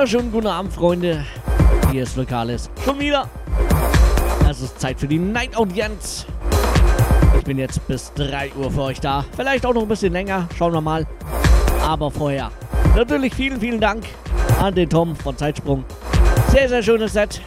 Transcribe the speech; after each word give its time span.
wunderschönen 0.00 0.32
guten 0.32 0.46
Abend, 0.46 0.72
Freunde. 0.72 1.26
Hier 1.92 2.04
ist 2.04 2.16
Lokales. 2.16 2.70
Schon 2.86 2.98
wieder. 2.98 3.28
Es 4.48 4.62
ist 4.62 4.80
Zeit 4.80 4.98
für 4.98 5.06
die 5.06 5.18
Night 5.18 5.54
Audienz. 5.54 6.24
Ich 7.36 7.44
bin 7.44 7.58
jetzt 7.58 7.86
bis 7.86 8.10
3 8.14 8.50
Uhr 8.54 8.70
für 8.70 8.80
euch 8.80 8.98
da. 8.98 9.26
Vielleicht 9.36 9.66
auch 9.66 9.74
noch 9.74 9.82
ein 9.82 9.88
bisschen 9.88 10.14
länger. 10.14 10.48
Schauen 10.56 10.72
wir 10.72 10.80
mal. 10.80 11.06
Aber 11.86 12.10
vorher 12.10 12.50
natürlich 12.96 13.34
vielen, 13.34 13.60
vielen 13.60 13.78
Dank 13.78 14.04
an 14.58 14.74
den 14.74 14.88
Tom 14.88 15.14
von 15.14 15.36
Zeitsprung. 15.36 15.84
Sehr, 16.48 16.66
sehr 16.70 16.82
schönes 16.82 17.12
Set. 17.12 17.42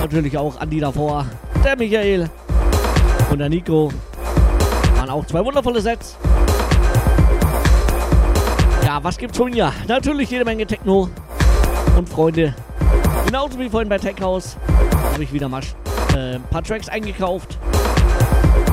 Natürlich 0.00 0.38
auch 0.38 0.58
an 0.58 0.70
die 0.70 0.80
davor. 0.80 1.26
Der 1.62 1.76
Michael 1.76 2.30
und 3.30 3.40
der 3.40 3.50
Nico. 3.50 3.92
Waren 4.96 5.10
auch 5.10 5.26
zwei 5.26 5.44
wundervolle 5.44 5.82
Sets. 5.82 6.09
Was 9.02 9.16
gibt's 9.16 9.38
von 9.38 9.50
mir? 9.50 9.72
Natürlich 9.88 10.30
jede 10.30 10.44
Menge 10.44 10.66
Techno 10.66 11.08
und 11.96 12.06
Freunde. 12.06 12.54
Genauso 13.24 13.58
wie 13.58 13.70
vorhin 13.70 13.88
bei 13.88 13.96
Tech 13.96 14.16
House 14.20 14.58
habe 15.12 15.22
ich 15.22 15.32
wieder 15.32 15.48
mal 15.48 15.62
äh, 16.14 16.34
ein 16.34 16.42
paar 16.50 16.62
Tracks 16.62 16.86
eingekauft. 16.88 17.56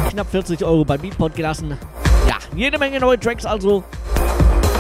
Knapp 0.10 0.30
40 0.30 0.66
Euro 0.66 0.84
bei 0.84 0.98
Beatport 0.98 1.34
gelassen. 1.36 1.78
Ja, 2.28 2.36
jede 2.56 2.78
Menge 2.78 3.00
neue 3.00 3.18
Tracks 3.18 3.46
also. 3.46 3.86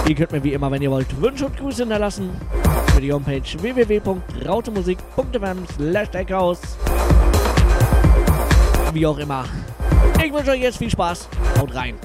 Ihr 0.05 0.15
könnt 0.15 0.33
mir 0.33 0.43
wie 0.43 0.51
immer, 0.51 0.69
wenn 0.69 0.81
ihr 0.81 0.91
wollt, 0.91 1.21
Wünsche 1.21 1.45
und 1.45 1.55
Grüße 1.55 1.83
hinterlassen. 1.83 2.29
Für 2.93 2.99
die 2.99 3.13
Homepage 3.13 3.41
www.rautemusik.fm 3.41 5.65
slash. 5.75 6.09
Wie 8.91 9.05
auch 9.05 9.17
immer. 9.17 9.45
Ich 10.23 10.33
wünsche 10.33 10.51
euch 10.51 10.61
jetzt 10.61 10.77
viel 10.77 10.89
Spaß. 10.89 11.29
Haut 11.57 11.73
rein. 11.73 11.95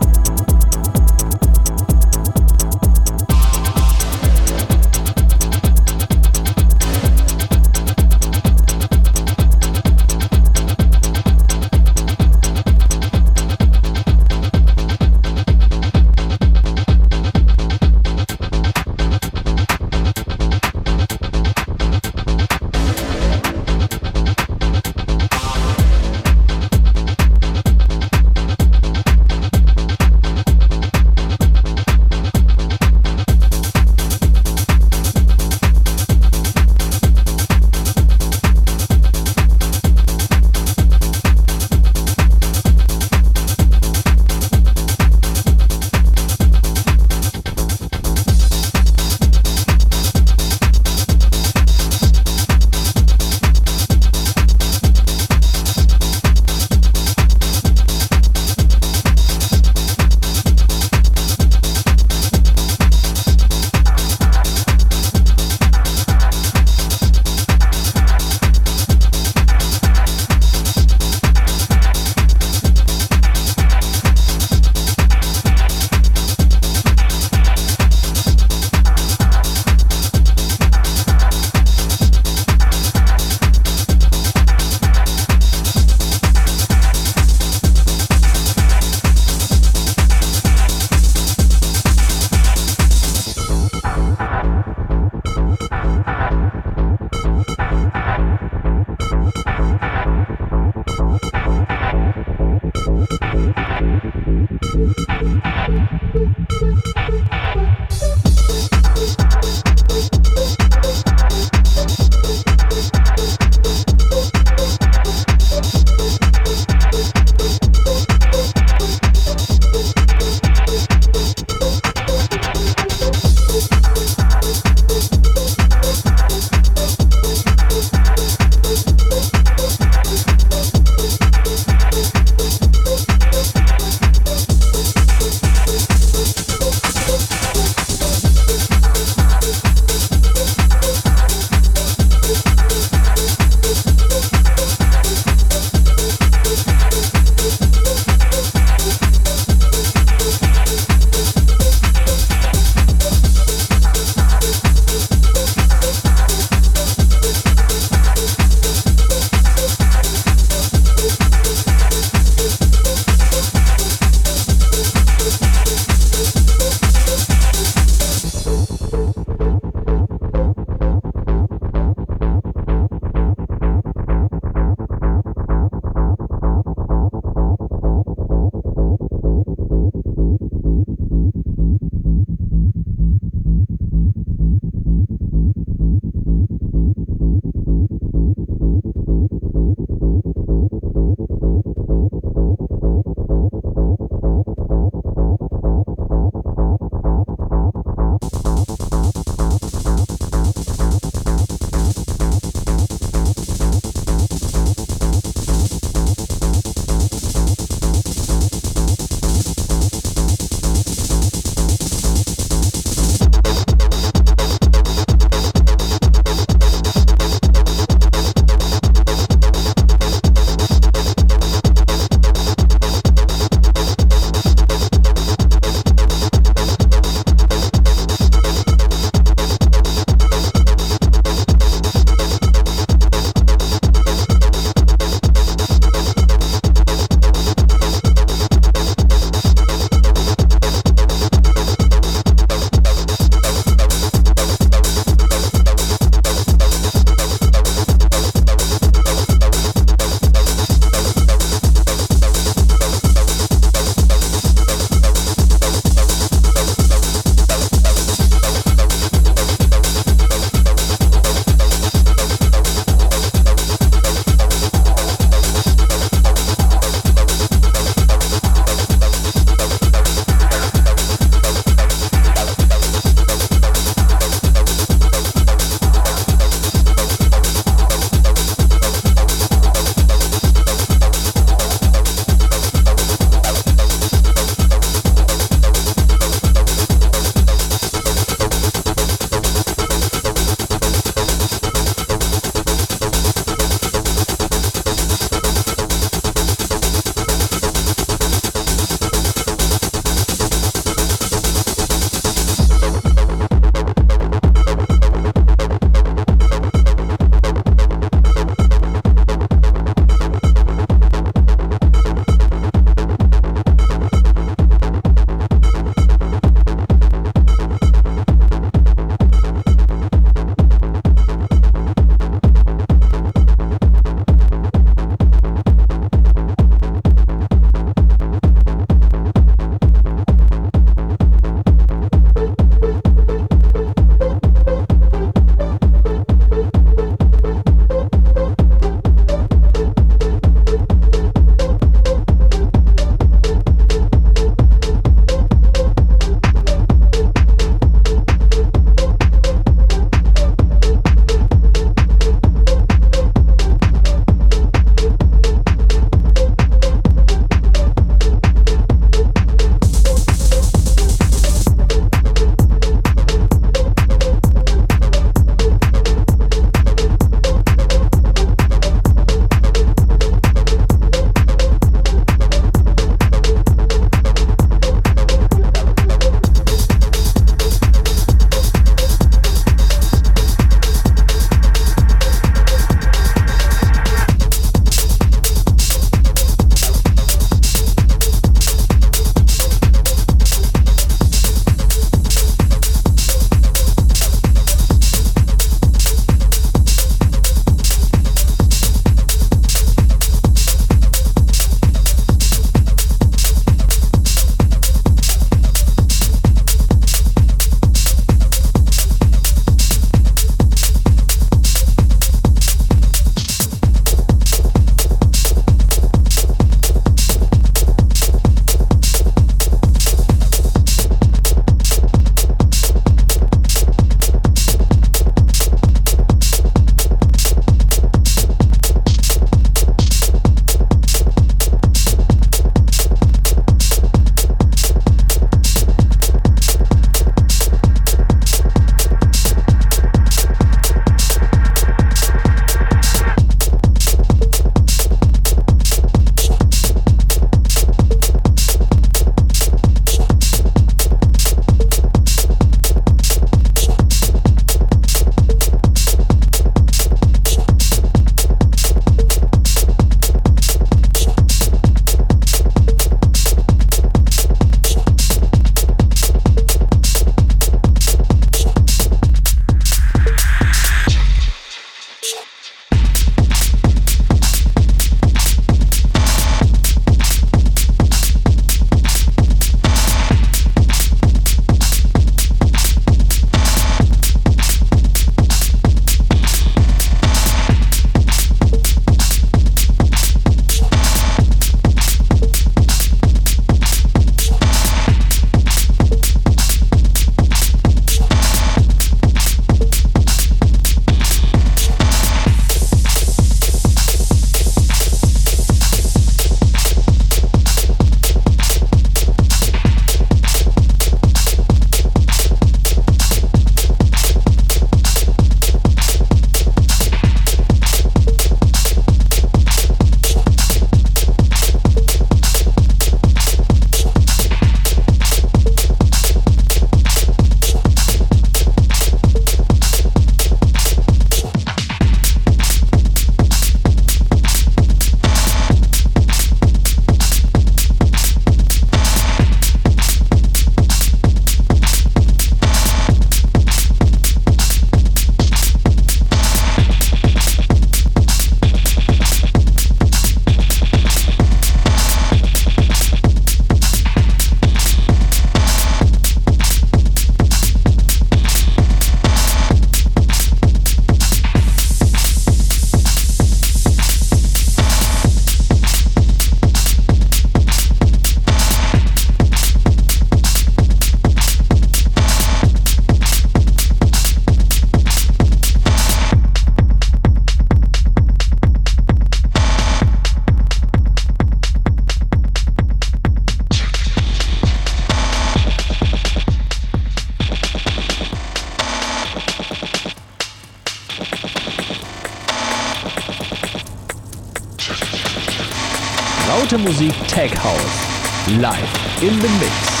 Laute 596.71 596.83
Musik 596.83 597.13
Tech 597.27 597.51
House. 597.53 598.47
Live 598.47 599.23
in 599.23 599.37
the 599.39 599.49
Mix. 599.59 600.00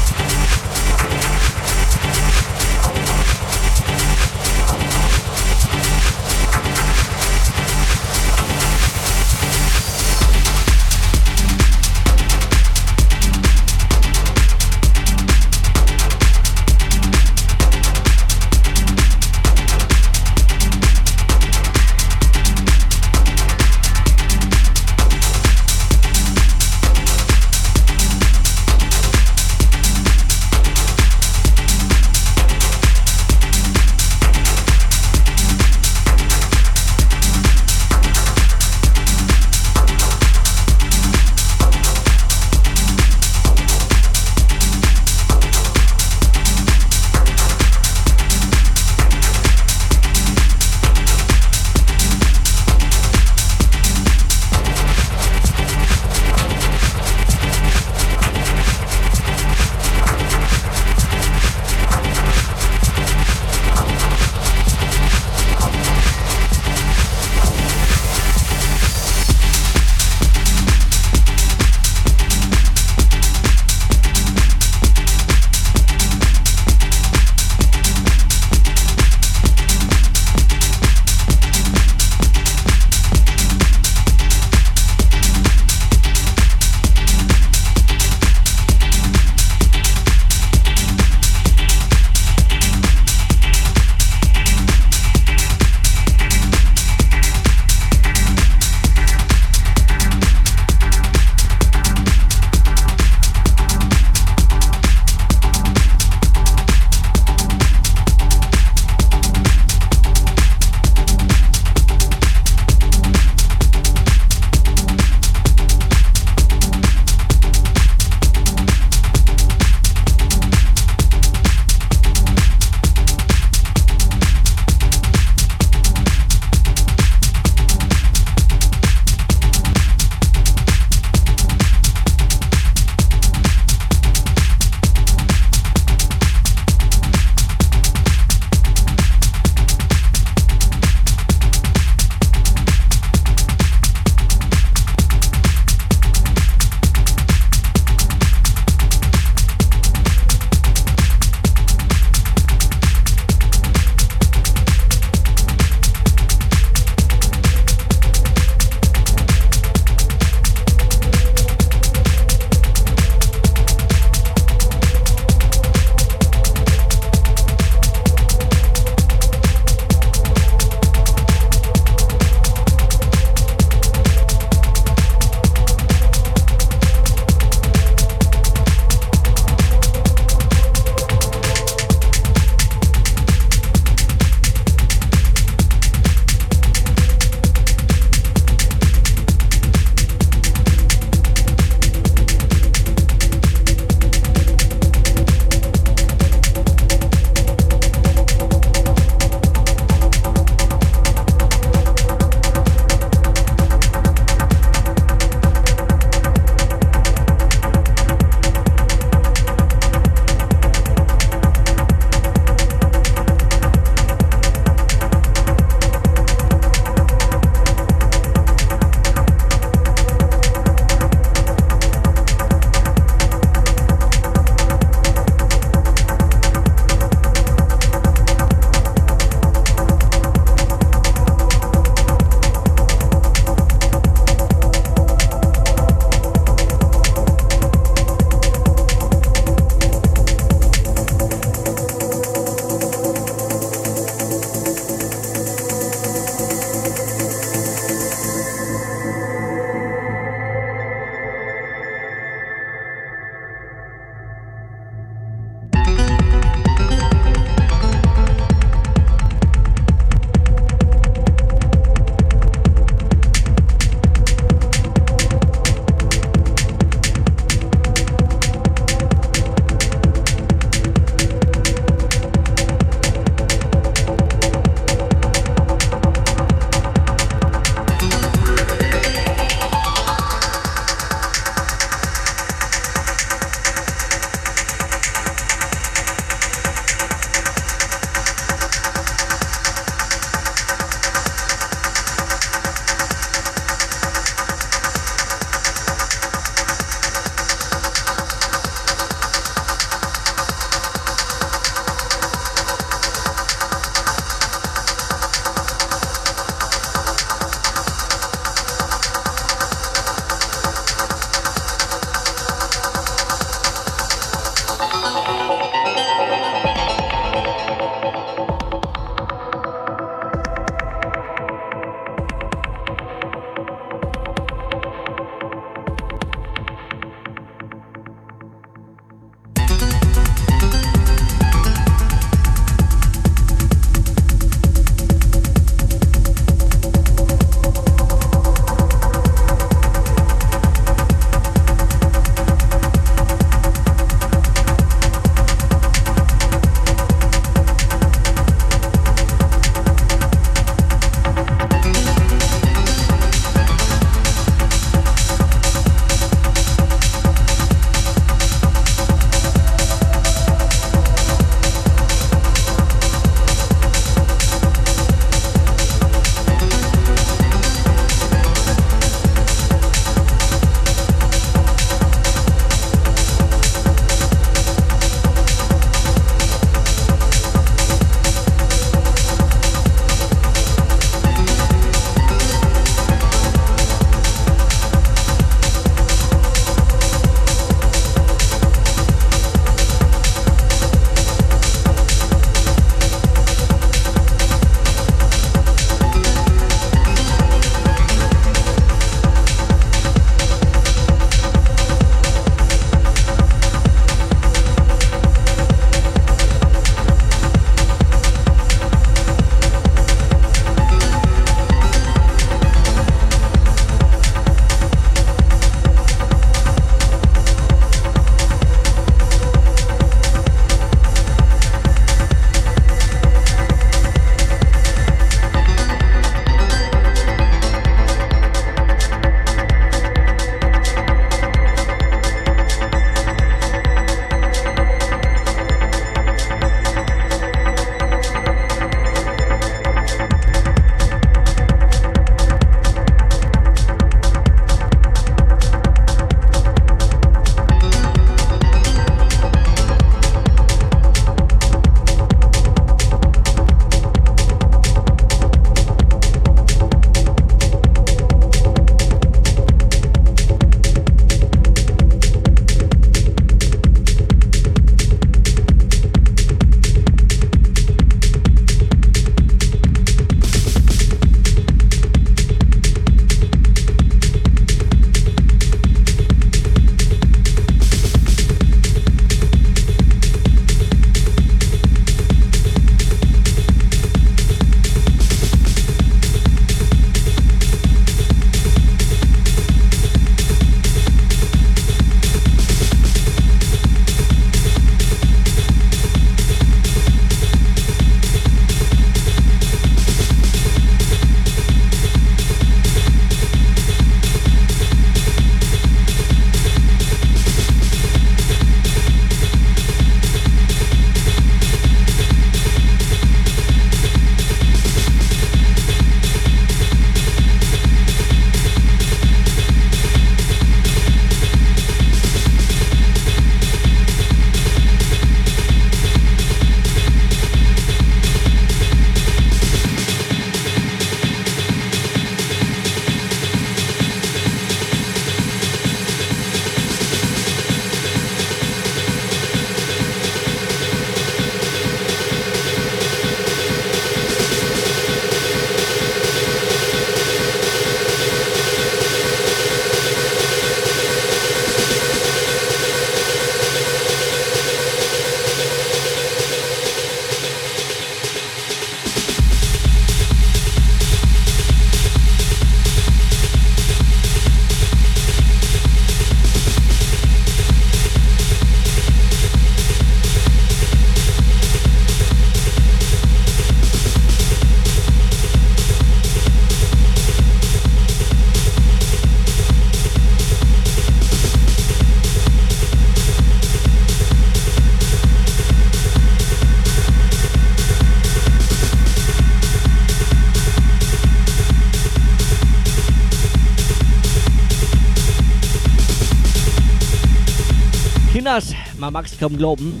Kinders, 599.10 599.12
man 599.12 599.12
mag 599.12 599.26
es 599.26 599.38
kaum 599.38 599.56
glauben. 599.56 600.00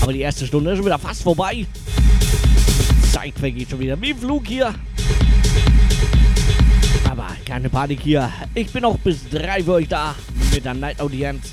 Aber 0.00 0.12
die 0.12 0.20
erste 0.20 0.46
Stunde 0.46 0.70
ist 0.70 0.76
schon 0.76 0.86
wieder 0.86 0.98
fast 0.98 1.22
vorbei. 1.22 1.66
Zeit 3.12 3.34
vergeht 3.38 3.70
schon 3.70 3.80
wieder 3.80 4.00
wie 4.00 4.14
Flug 4.14 4.46
hier. 4.46 4.74
Aber 7.10 7.26
keine 7.44 7.68
Panik 7.68 8.00
hier. 8.02 8.30
Ich 8.54 8.72
bin 8.72 8.84
auch 8.84 8.96
bis 8.98 9.28
drei 9.28 9.62
für 9.62 9.72
euch 9.72 9.88
da 9.88 10.14
mit 10.54 10.64
der 10.64 10.74
Night 10.74 11.00
Audienz. 11.00 11.52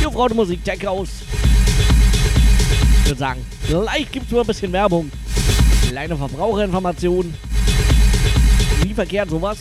Ihr 0.00 0.10
Freude 0.10 0.34
Musik 0.34 0.64
Tech 0.64 0.84
House. 0.86 1.10
Ich 3.02 3.10
würde 3.10 3.18
sagen, 3.18 3.40
gleich 3.68 4.10
gibt 4.10 4.26
es 4.26 4.32
nur 4.32 4.40
ein 4.42 4.46
bisschen 4.46 4.72
Werbung. 4.72 5.10
Kleine 5.88 6.16
Verbraucherinformationen. 6.16 7.34
Wie 8.82 8.94
verkehrt 8.94 9.30
sowas? 9.30 9.58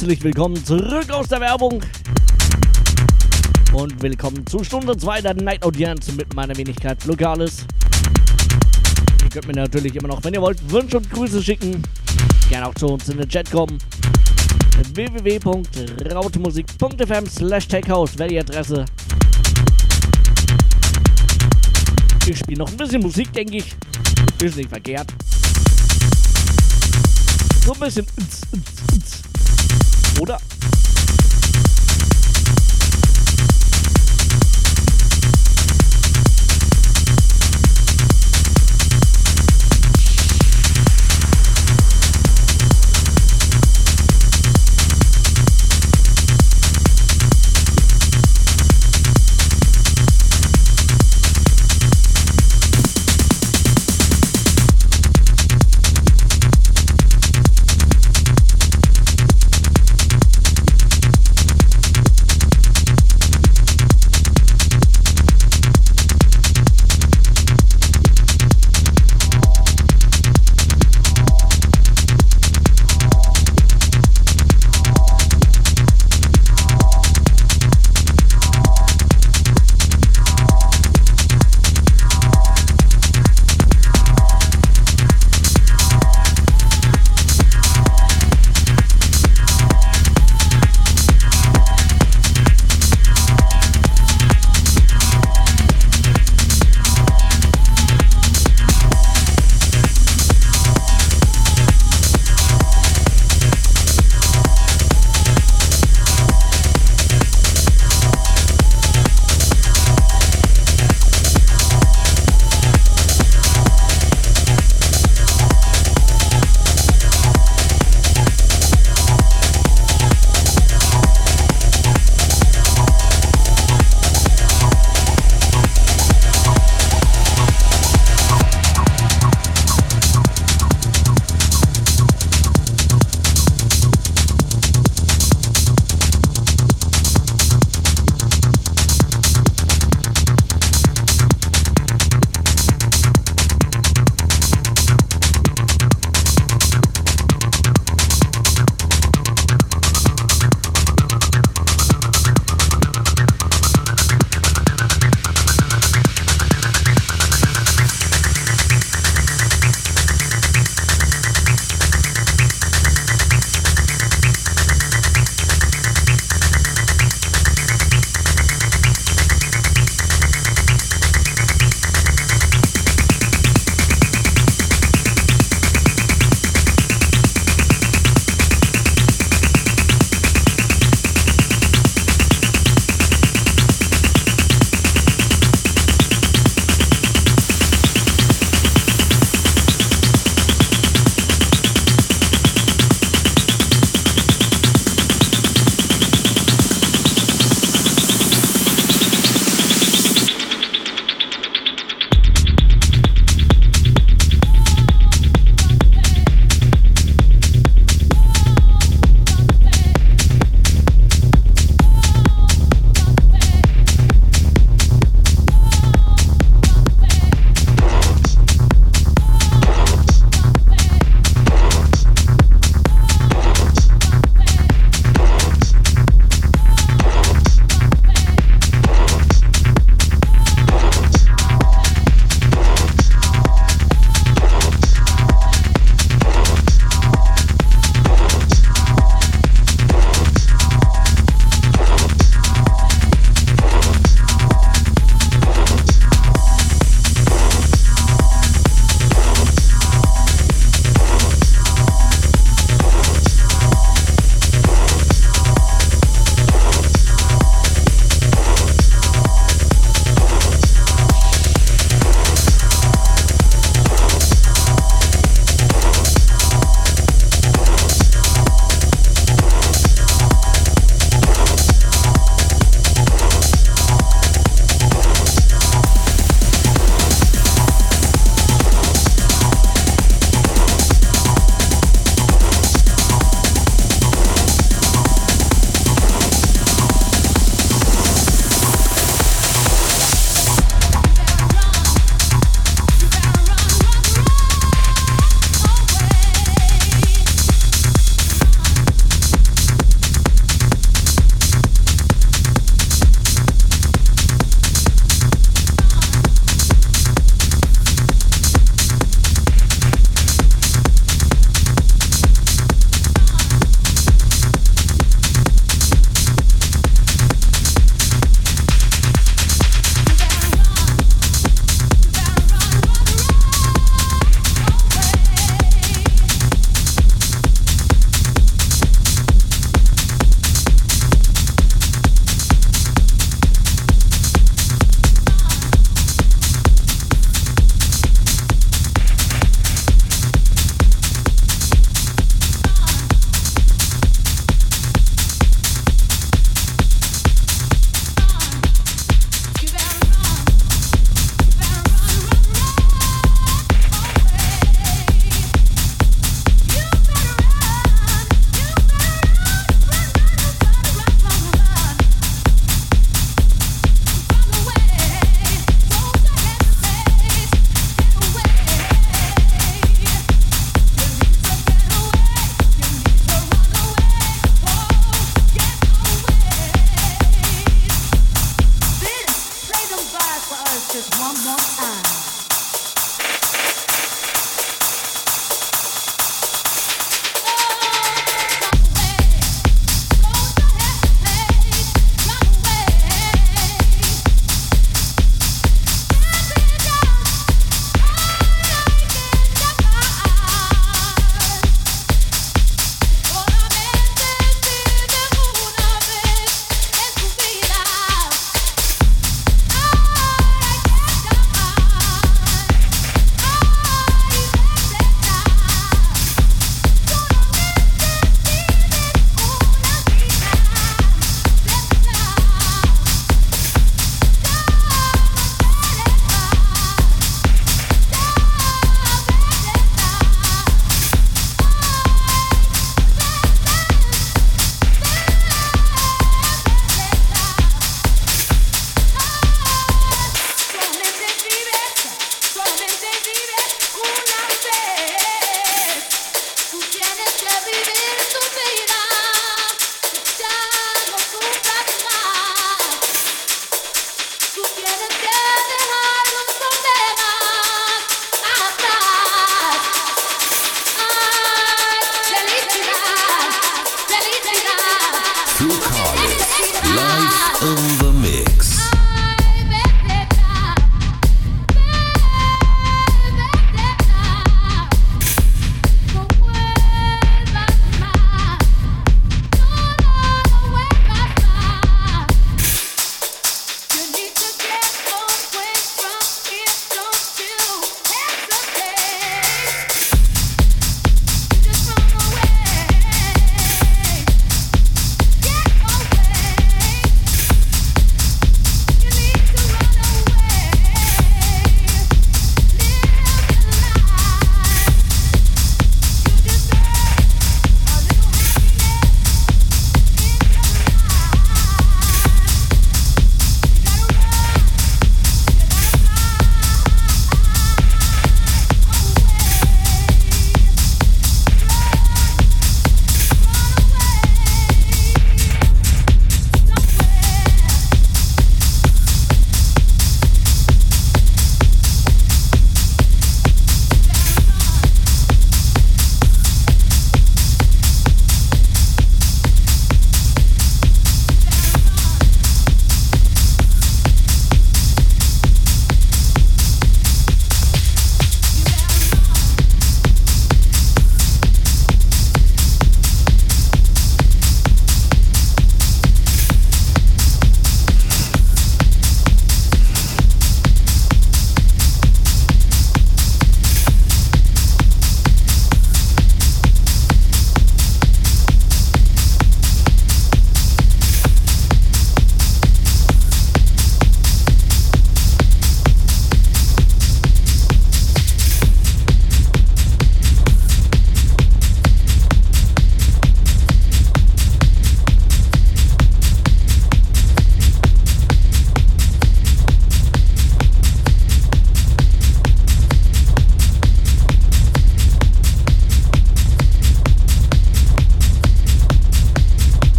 Herzlich 0.00 0.22
willkommen 0.22 0.64
zurück 0.64 1.10
aus 1.10 1.26
der 1.26 1.40
Werbung. 1.40 1.82
Und 3.72 4.00
willkommen 4.00 4.46
zu 4.46 4.62
Stunde 4.62 4.96
2 4.96 5.22
der 5.22 5.34
Night 5.34 5.64
Audience 5.64 6.12
mit 6.12 6.32
meiner 6.34 6.56
Wenigkeit 6.56 7.04
Lokales. 7.04 7.66
Ihr 9.24 9.28
könnt 9.28 9.48
mir 9.48 9.54
natürlich 9.54 9.96
immer 9.96 10.06
noch, 10.06 10.22
wenn 10.22 10.34
ihr 10.34 10.40
wollt, 10.40 10.70
Wünsche 10.70 10.98
und 10.98 11.10
Grüße 11.10 11.42
schicken. 11.42 11.82
Gerne 12.48 12.68
auch 12.68 12.74
zu 12.76 12.86
uns 12.86 13.08
in 13.08 13.18
den 13.18 13.28
Chat 13.28 13.50
kommen. 13.50 13.76
www.rautemusik.fm 14.94 17.26
slash 17.26 17.66
takehouse 17.66 18.16
wäre 18.16 18.28
die 18.28 18.38
Adresse. 18.38 18.84
Ich 22.24 22.38
spiele 22.38 22.58
noch 22.58 22.70
ein 22.70 22.76
bisschen 22.76 23.02
Musik, 23.02 23.32
denke 23.32 23.56
ich. 23.56 23.74
Ist 24.40 24.58
nicht 24.58 24.68
verkehrt. 24.68 25.12
So 27.64 27.72
ein 27.72 27.80
bisschen. 27.80 28.06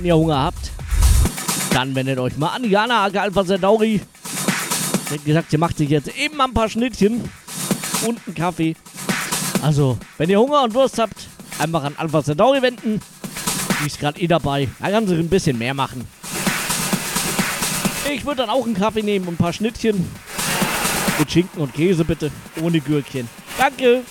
Wenn 0.00 0.06
ihr 0.06 0.16
Hunger 0.16 0.38
habt, 0.38 0.70
dann 1.74 1.94
wendet 1.94 2.18
euch 2.18 2.34
mal 2.38 2.48
an. 2.48 2.64
Jana 2.64 3.04
Ake 3.04 3.20
Alpha 3.20 3.44
Centauri. 3.44 4.00
Sie 5.08 5.14
hat 5.14 5.24
gesagt, 5.26 5.50
sie 5.50 5.58
macht 5.58 5.76
sich 5.76 5.90
jetzt 5.90 6.08
eben 6.16 6.40
ein 6.40 6.54
paar 6.54 6.70
Schnittchen 6.70 7.28
und 8.06 8.18
einen 8.26 8.34
Kaffee. 8.34 8.76
Also, 9.60 9.98
wenn 10.16 10.30
ihr 10.30 10.40
Hunger 10.40 10.62
und 10.62 10.74
Durst 10.74 10.98
habt, 10.98 11.28
einfach 11.58 11.84
an 11.84 11.92
Alpha 11.98 12.24
Centauri 12.24 12.62
wenden. 12.62 13.02
Die 13.82 13.86
ist 13.88 14.00
gerade 14.00 14.18
eh 14.18 14.26
dabei. 14.26 14.68
Da 14.78 14.90
kann 14.90 15.06
sie 15.06 15.16
ein 15.16 15.28
bisschen 15.28 15.58
mehr 15.58 15.74
machen. 15.74 16.08
Ich 18.10 18.24
würde 18.24 18.38
dann 18.38 18.50
auch 18.50 18.64
einen 18.64 18.74
Kaffee 18.74 19.02
nehmen 19.02 19.28
und 19.28 19.34
ein 19.34 19.36
paar 19.36 19.52
Schnittchen. 19.52 20.02
Mit 21.18 21.30
Schinken 21.30 21.60
und 21.60 21.74
Käse 21.74 22.06
bitte. 22.06 22.30
Ohne 22.62 22.80
Gürkchen. 22.80 23.28
Danke. 23.58 24.02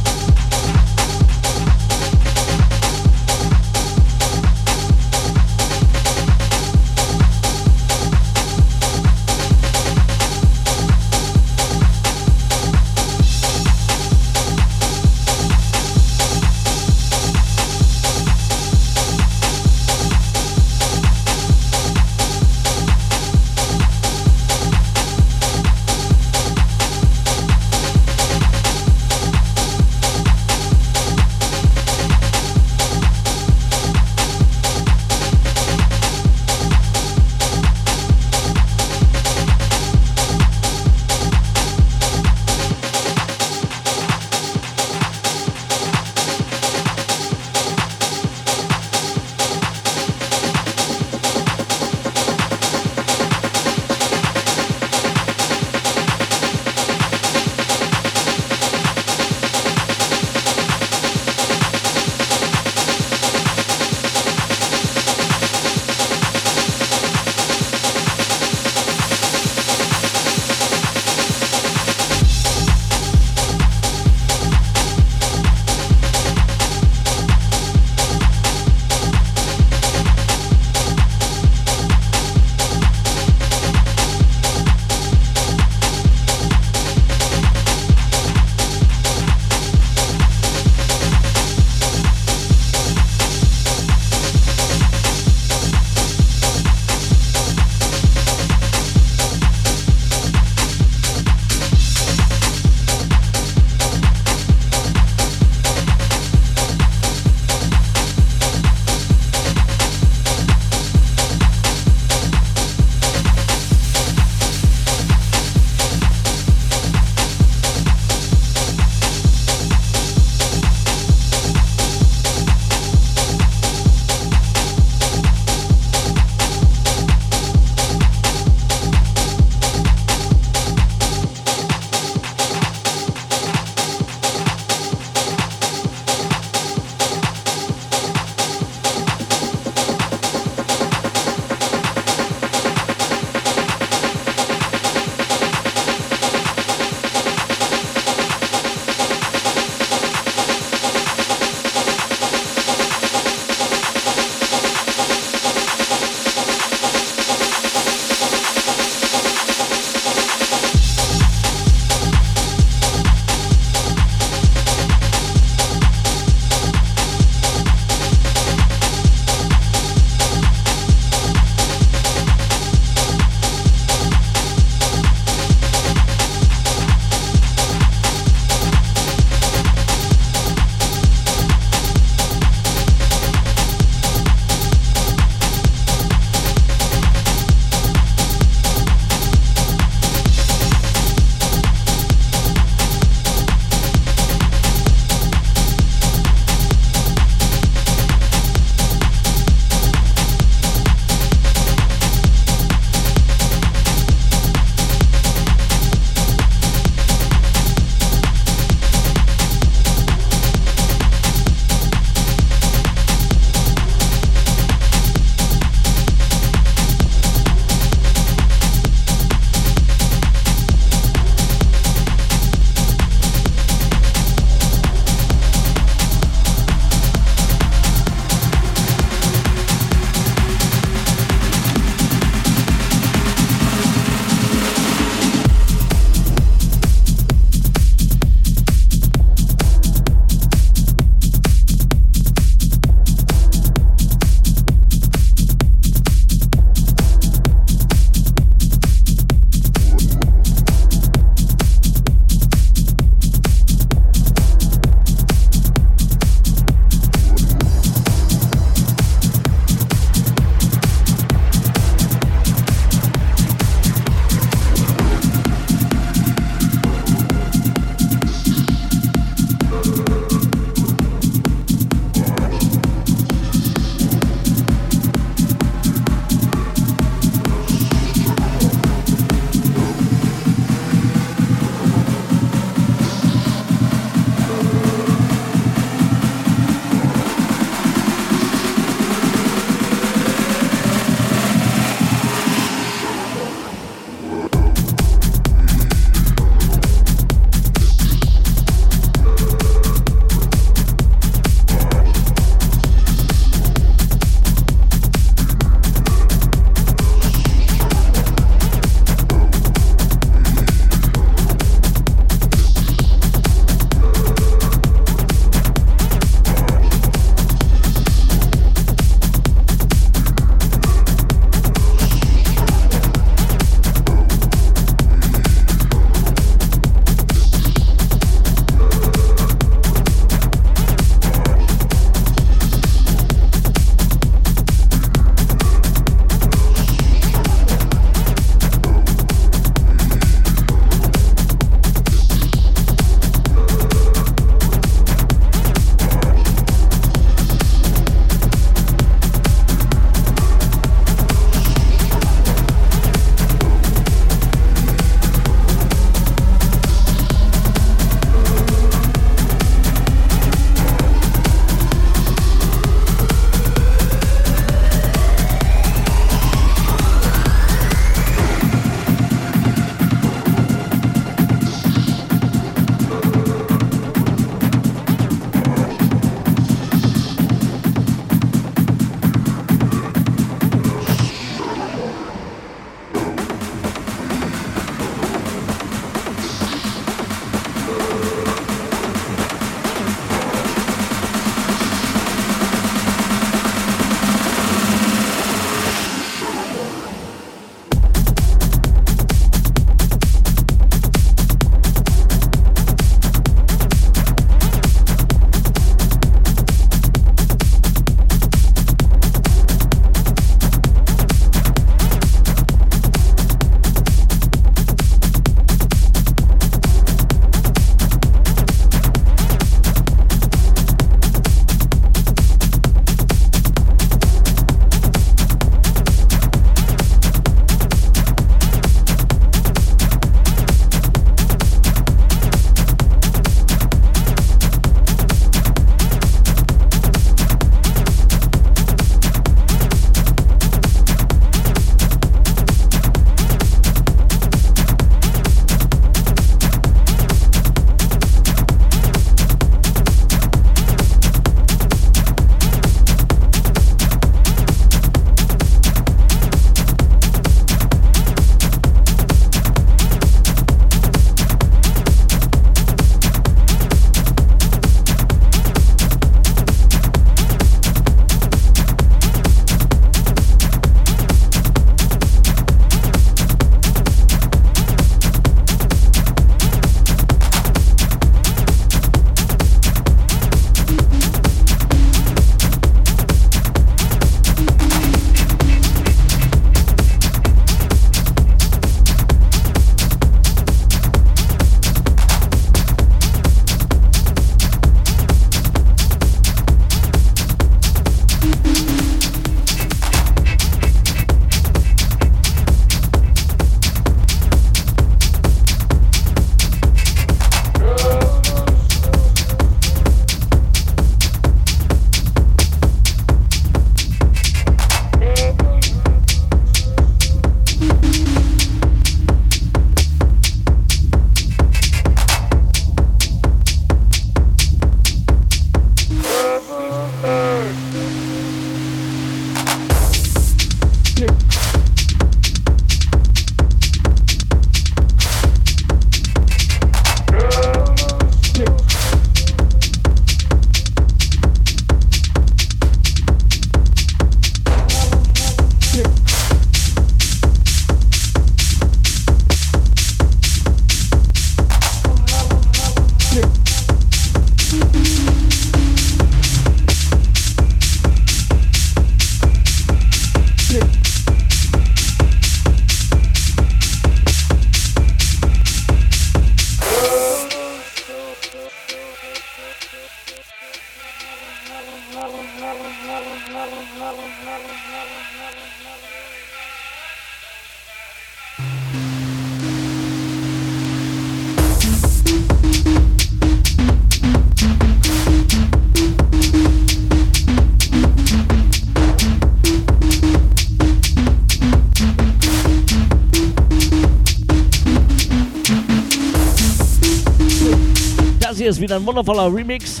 Ein 598.96 599.04
wundervoller 599.04 599.54
Remix 599.54 600.00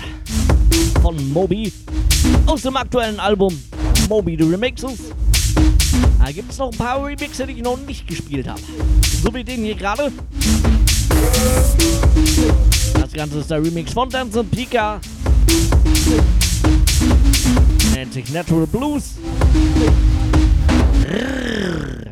von 1.02 1.32
Moby 1.32 1.70
aus 2.46 2.62
dem 2.62 2.76
aktuellen 2.76 3.20
Album 3.20 3.54
Moby 4.08 4.36
the 4.38 4.44
Remixes. 4.44 5.12
Da 6.18 6.32
gibt 6.32 6.50
es 6.50 6.58
noch 6.58 6.72
ein 6.72 6.78
paar 6.78 7.04
Remixe, 7.04 7.46
die 7.46 7.54
ich 7.54 7.62
noch 7.62 7.78
nicht 7.78 8.06
gespielt 8.06 8.48
habe. 8.48 8.60
So 9.22 9.32
wie 9.34 9.44
den 9.44 9.64
hier 9.64 9.74
gerade. 9.74 10.10
Das 12.94 13.12
Ganze 13.12 13.38
ist 13.40 13.50
der 13.50 13.62
Remix 13.62 13.92
von 13.92 14.08
Dance 14.08 14.42
Pika. 14.44 14.98
Nennt 17.94 18.12
sich 18.14 18.32
Natural 18.32 18.66
Blues. 18.66 19.14
Zahl 21.06 22.05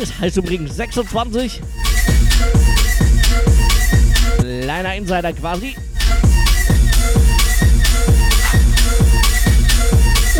Tages 0.00 0.18
heißt 0.18 0.36
übrigens 0.38 0.76
26. 0.76 1.60
Kleiner 4.38 4.94
Insider 4.94 5.32
quasi. 5.32 5.76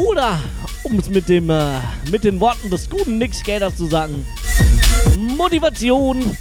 Oder, 0.02 0.40
um 0.82 0.98
es 0.98 1.10
mit, 1.10 1.28
äh, 1.28 1.40
mit 2.10 2.24
den 2.24 2.40
Worten 2.40 2.70
des 2.70 2.88
guten 2.88 3.18
Nick 3.18 3.34
Skaters 3.34 3.76
zu 3.76 3.86
sagen, 3.86 4.24
Motivation 5.18 6.36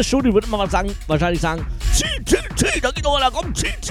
Fitnessstudio 0.00 0.32
würde 0.32 0.48
man 0.48 0.70
sagen, 0.70 0.96
wahrscheinlich 1.08 1.42
sagen, 1.42 1.66
zieh, 1.92 2.06
zieh, 2.24 2.38
zieh, 2.56 2.80
da 2.80 2.90
geht 2.90 3.04
doch 3.04 3.18
einer, 3.18 3.30
komm, 3.30 3.54
zieh, 3.54 3.68
zieh, 3.82 3.89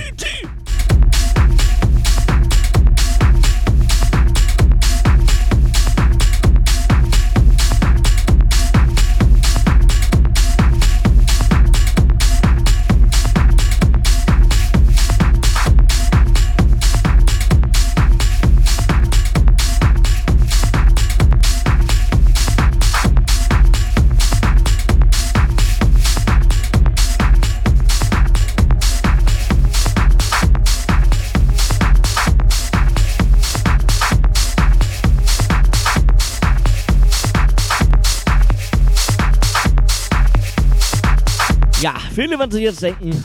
werden 42.40 42.52
sich 42.52 42.64
jetzt 42.64 42.82
denken, 42.82 43.24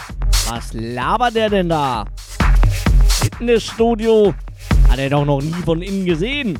was 0.48 0.72
labert 0.72 1.36
der 1.36 1.48
denn 1.48 1.68
da? 1.68 2.04
Fitnessstudio 3.08 4.34
hat 4.88 4.98
er 4.98 5.08
doch 5.08 5.24
noch 5.24 5.40
nie 5.40 5.52
von 5.64 5.80
innen 5.82 6.04
gesehen. 6.04 6.58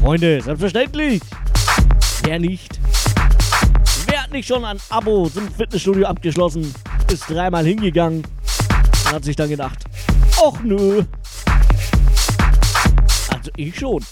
Freunde, 0.00 0.40
selbstverständlich. 0.40 1.20
Wer 2.22 2.38
nicht? 2.38 2.80
Wer 4.06 4.22
hat 4.22 4.32
nicht 4.32 4.48
schon 4.48 4.64
ein 4.64 4.78
Abo 4.88 5.28
zum 5.28 5.50
Fitnessstudio 5.52 6.06
abgeschlossen, 6.06 6.74
ist 7.12 7.28
dreimal 7.28 7.64
hingegangen 7.64 8.22
und 9.04 9.12
hat 9.12 9.24
sich 9.24 9.36
dann 9.36 9.50
gedacht, 9.50 9.84
ach 10.42 10.60
nö. 10.64 11.04
Also 13.28 13.50
ich 13.56 13.78
schon. 13.78 14.02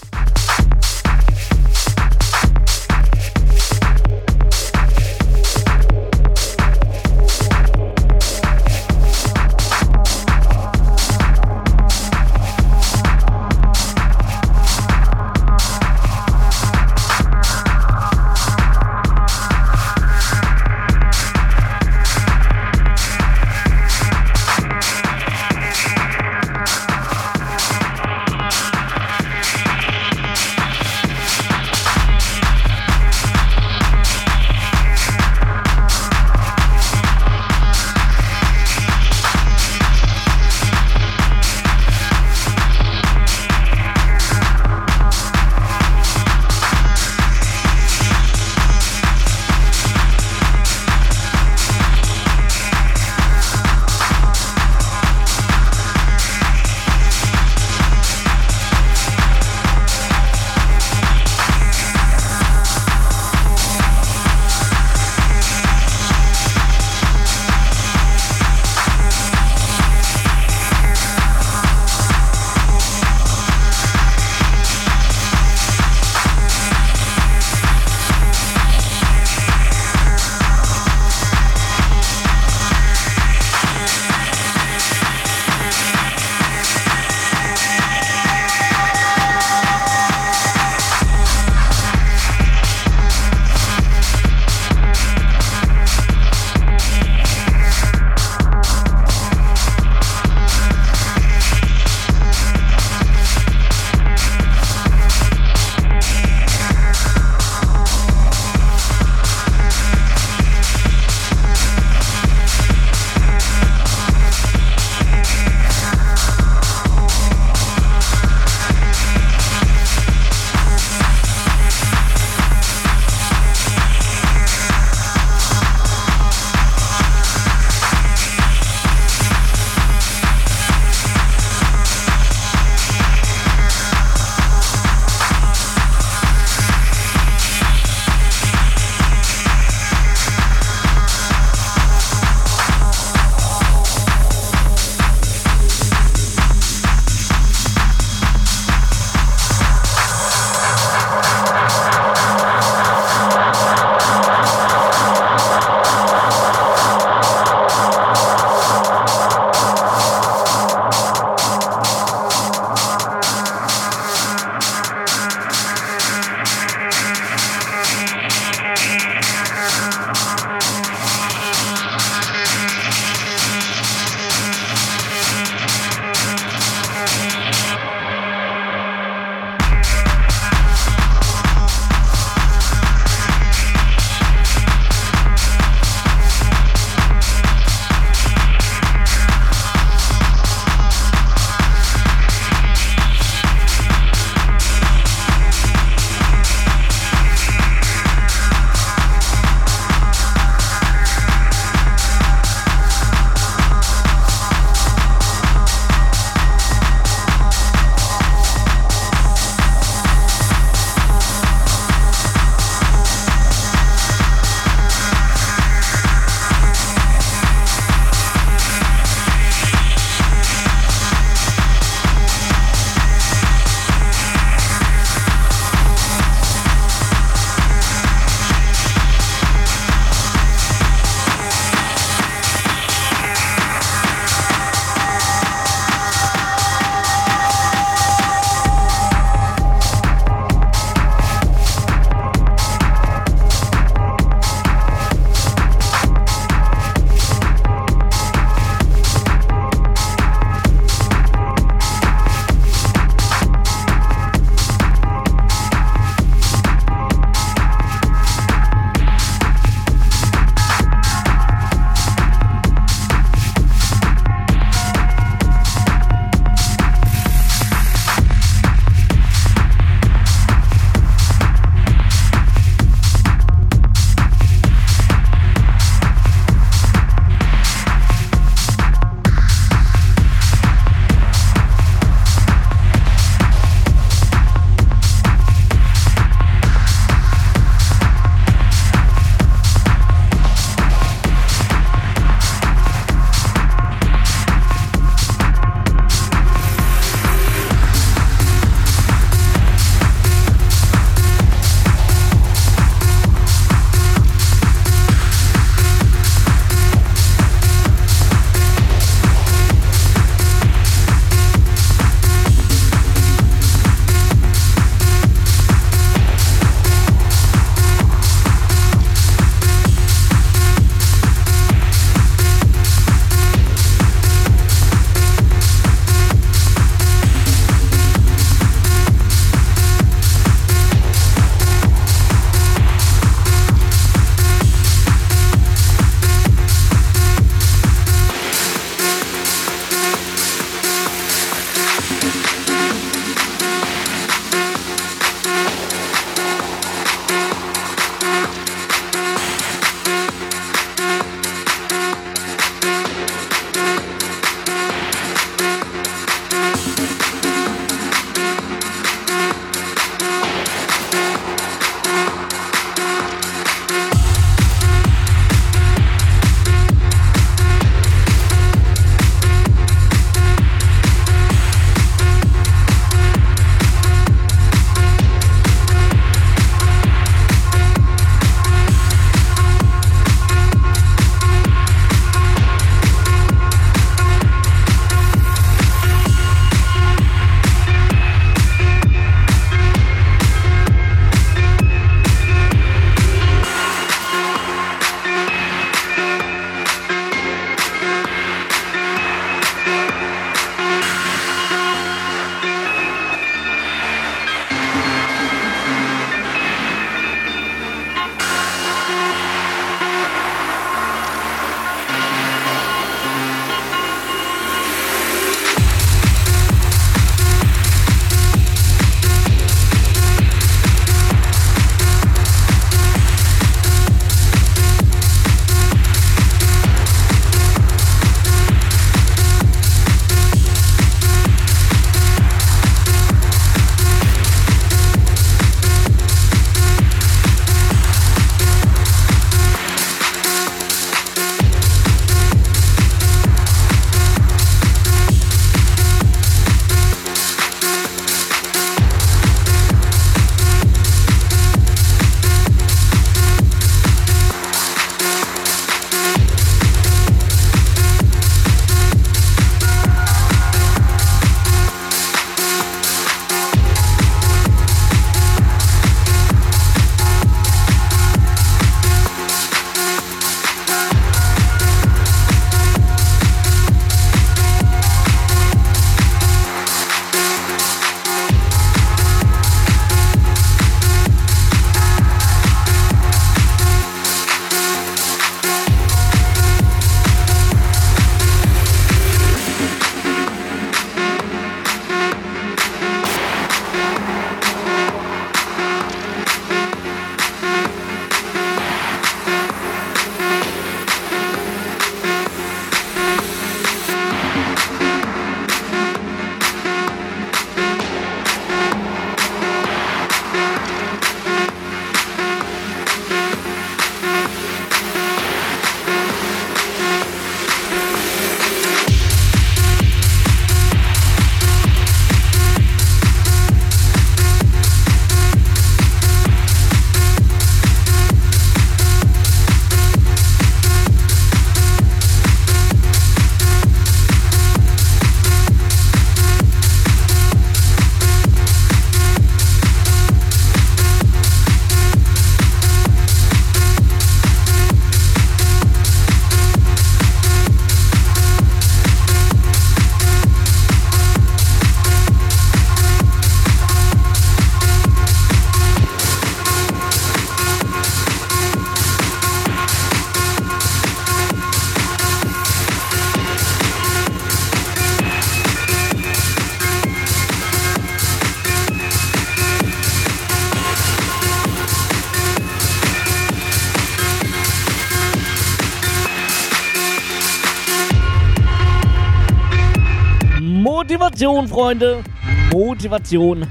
Freunde. 581.79 582.25
Motivation. 582.73 583.65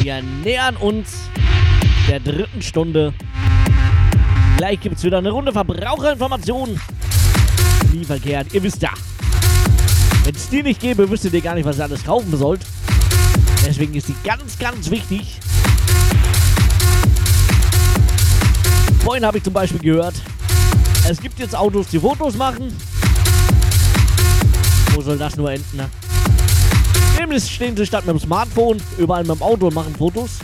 Wir 0.00 0.22
nähern 0.22 0.76
uns 0.76 1.28
der 2.08 2.20
dritten 2.20 2.62
Stunde. 2.62 3.12
Gleich 4.58 4.78
gibt 4.78 4.98
es 4.98 5.02
wieder 5.02 5.18
eine 5.18 5.30
Runde 5.30 5.50
Verbraucherinformationen. 5.52 6.80
Lieferkehrt, 7.92 8.54
ihr 8.54 8.62
wisst 8.62 8.80
ja. 8.80 8.90
Wenn 10.22 10.36
es 10.36 10.48
die 10.48 10.62
nicht 10.62 10.80
gäbe, 10.80 11.10
wüsstet 11.10 11.34
ihr 11.34 11.40
gar 11.40 11.56
nicht, 11.56 11.64
was 11.64 11.78
ihr 11.78 11.82
alles 11.82 12.04
kaufen 12.04 12.36
sollt. 12.36 12.60
Deswegen 13.66 13.92
ist 13.94 14.06
die 14.06 14.14
ganz, 14.22 14.56
ganz 14.60 14.88
wichtig. 14.88 15.40
Vorhin 19.00 19.26
habe 19.26 19.38
ich 19.38 19.42
zum 19.42 19.52
Beispiel 19.52 19.80
gehört, 19.80 20.14
es 21.08 21.20
gibt 21.20 21.40
jetzt 21.40 21.56
Autos, 21.56 21.88
die 21.88 21.98
Fotos 21.98 22.36
machen. 22.36 22.72
Soll 25.02 25.18
das 25.18 25.36
nur 25.36 25.50
enden? 25.50 25.76
Ne? 25.76 25.90
Nämlich 27.18 27.50
stehen 27.50 27.76
sie 27.76 27.84
statt 27.84 28.06
mit 28.06 28.14
dem 28.14 28.20
Smartphone 28.20 28.80
überall 28.98 29.24
mit 29.24 29.36
dem 29.36 29.42
Auto 29.42 29.66
und 29.66 29.74
machen 29.74 29.94
Fotos. 29.94 30.38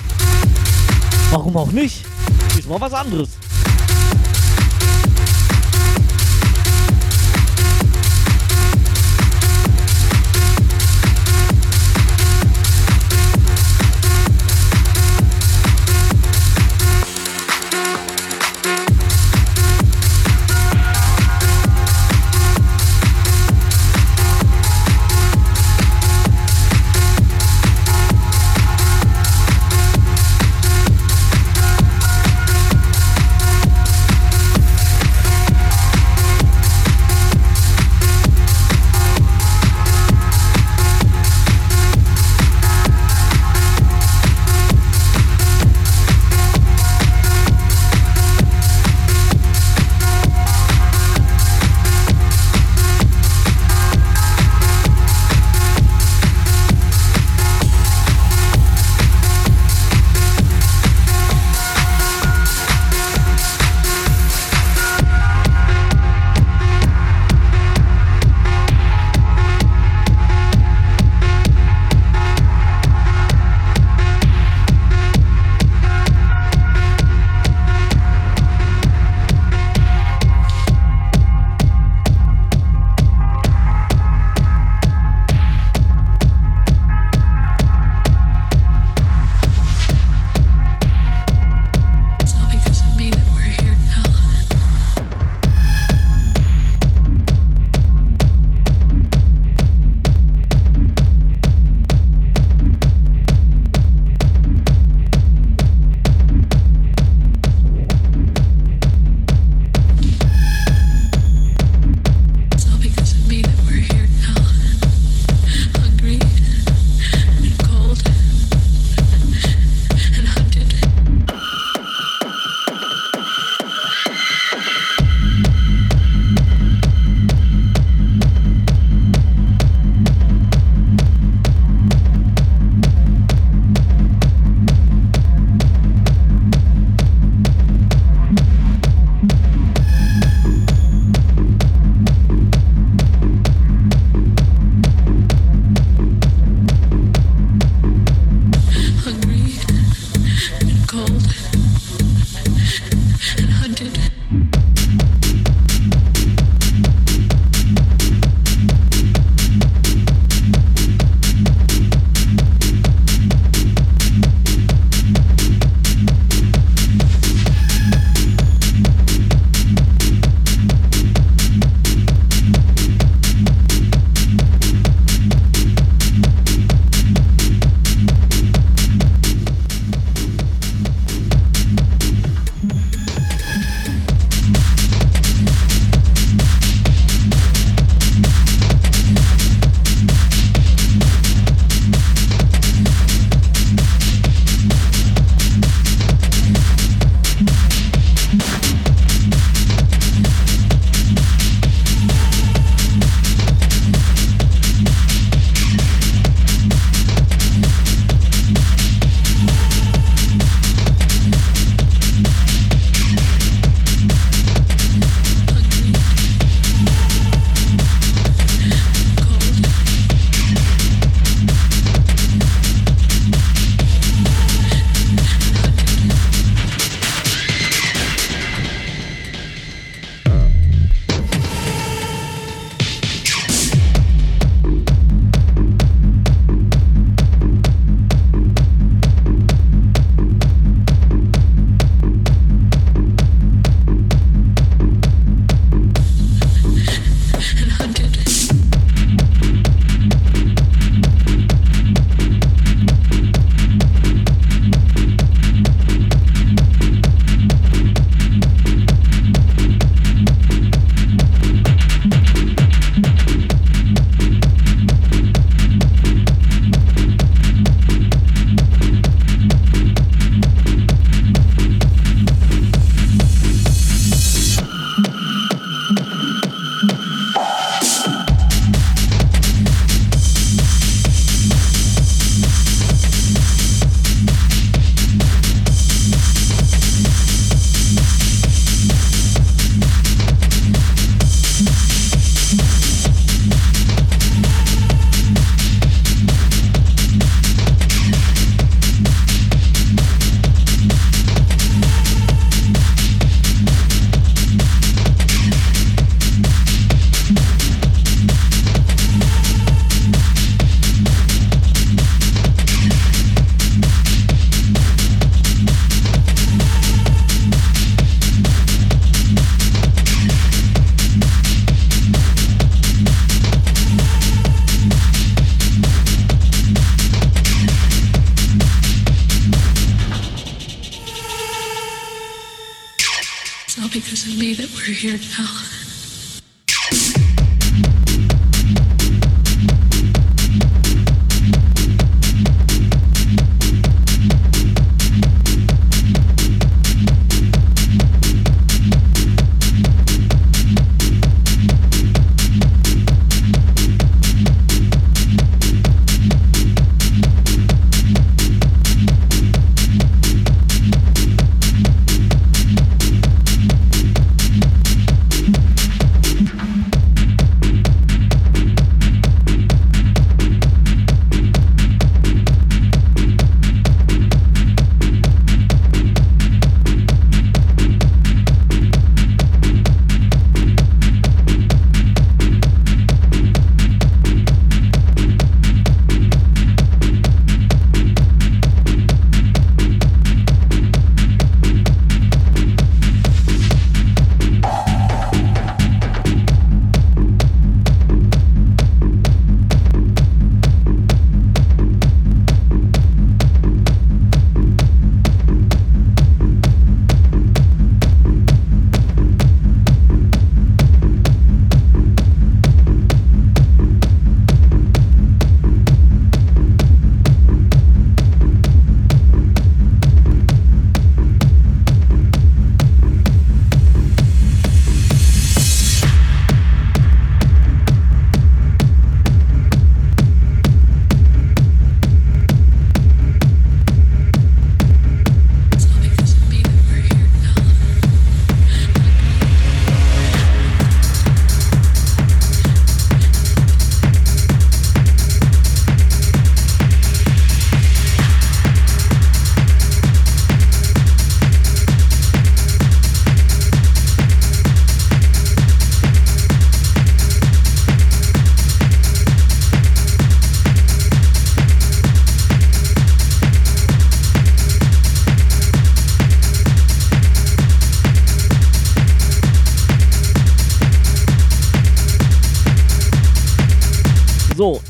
Warum 1.31 1.57
auch 1.57 1.71
nicht? 1.71 2.05
Ist 2.59 2.69
mal 2.69 2.81
was 2.81 2.93
anderes. 2.93 3.38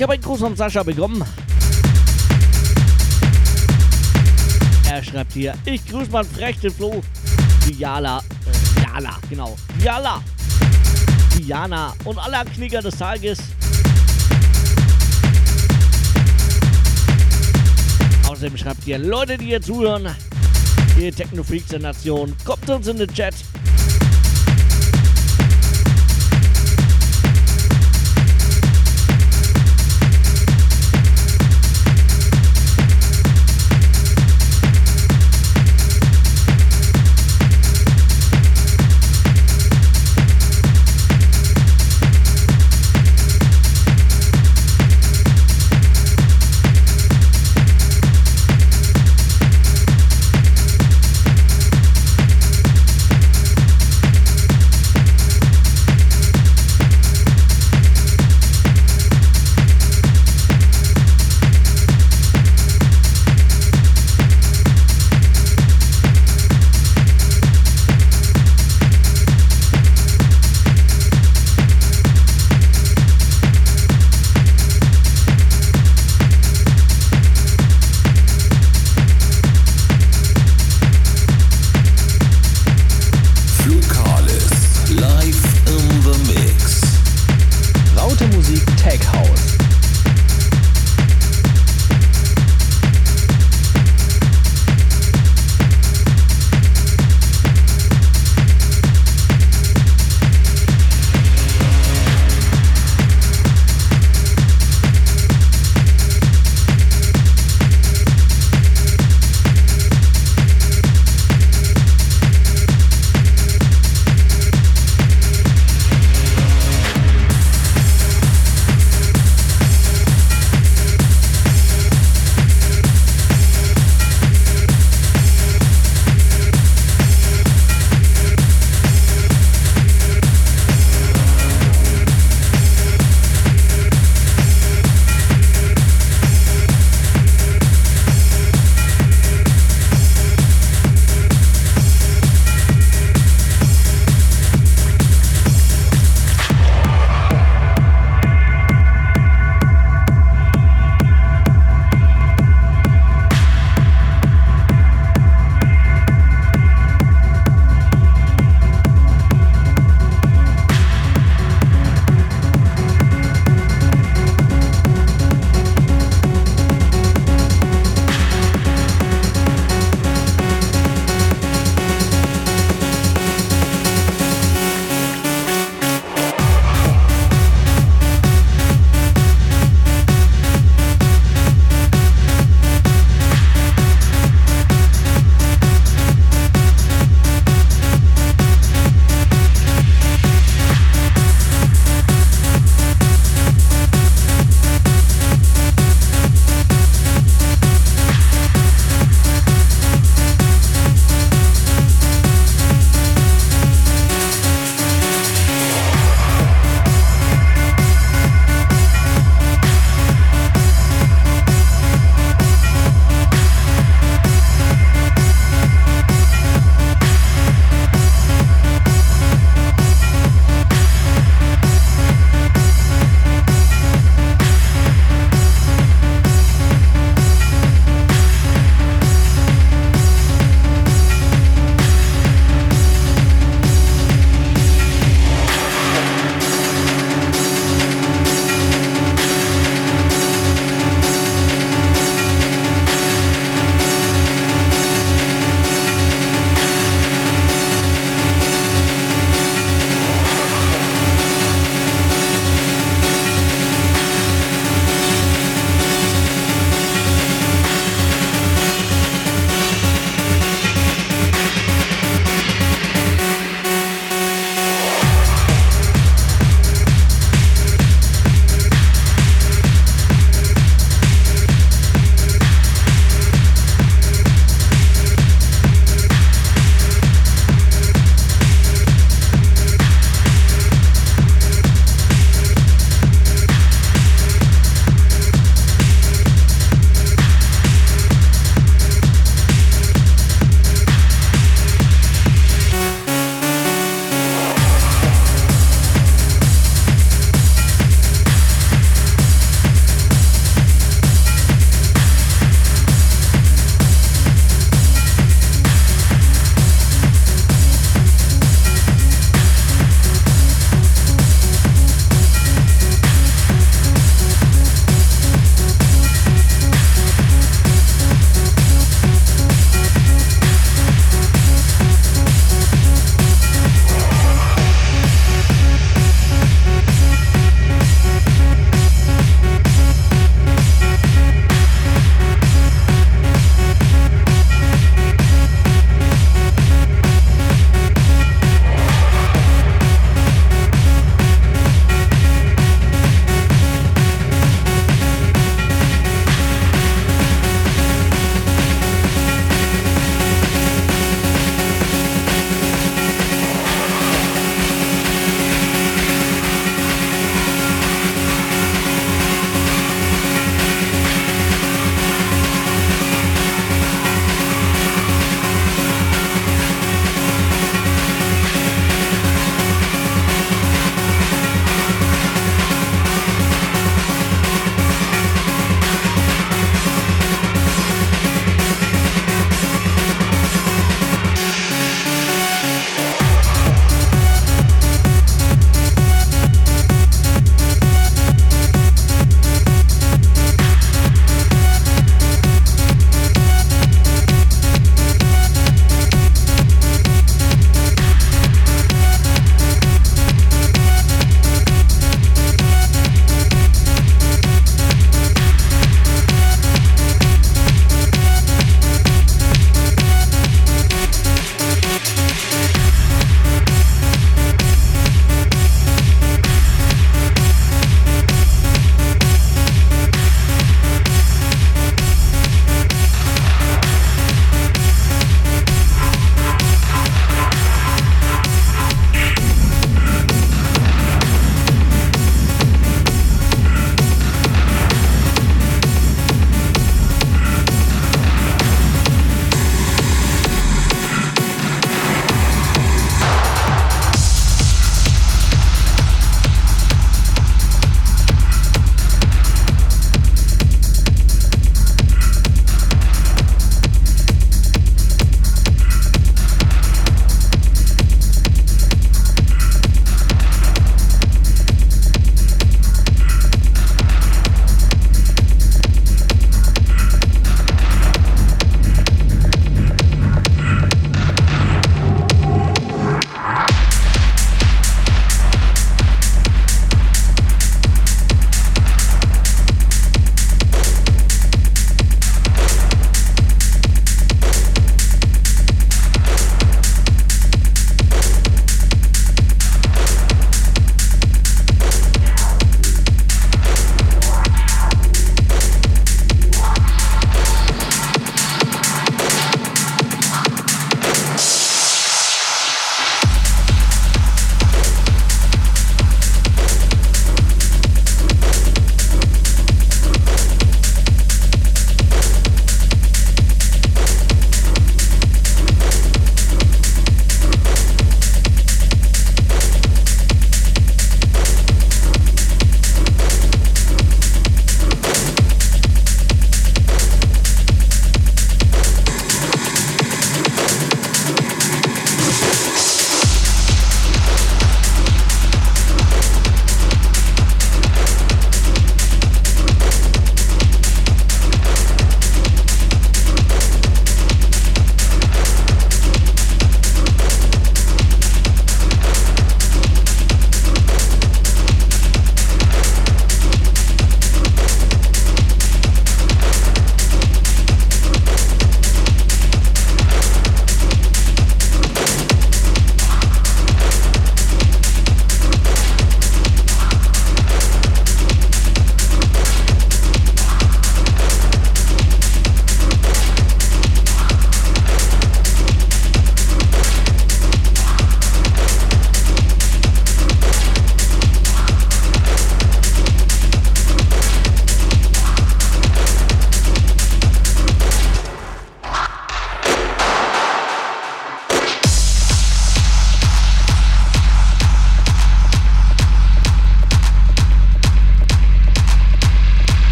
Ich 0.00 0.02
habe 0.02 0.14
einen 0.14 0.22
Gruß 0.22 0.40
von 0.40 0.56
Sascha 0.56 0.82
bekommen. 0.82 1.22
Er 4.88 5.04
schreibt 5.04 5.34
hier, 5.34 5.52
ich 5.66 5.86
grüße 5.86 6.10
mal 6.10 6.24
frechte 6.24 6.70
Flo. 6.70 7.02
Diala, 7.68 8.22
äh, 8.46 8.80
Diala, 8.80 9.18
genau. 9.28 9.58
Diala, 9.78 10.22
Diana 11.36 11.92
und 12.04 12.18
alle 12.18 12.50
Knicker 12.50 12.80
des 12.80 12.96
Tages. 12.96 13.40
Außerdem 18.26 18.56
schreibt 18.56 18.86
ihr, 18.86 18.96
Leute, 18.96 19.36
die 19.36 19.48
hier 19.48 19.60
zuhören, 19.60 20.08
ihr 20.98 21.14
Techno-Freaks 21.14 21.68
der 21.68 21.80
Nation, 21.80 22.34
kommt 22.46 22.70
uns 22.70 22.86
in 22.86 22.96
den 22.96 23.12
Chat. 23.12 23.34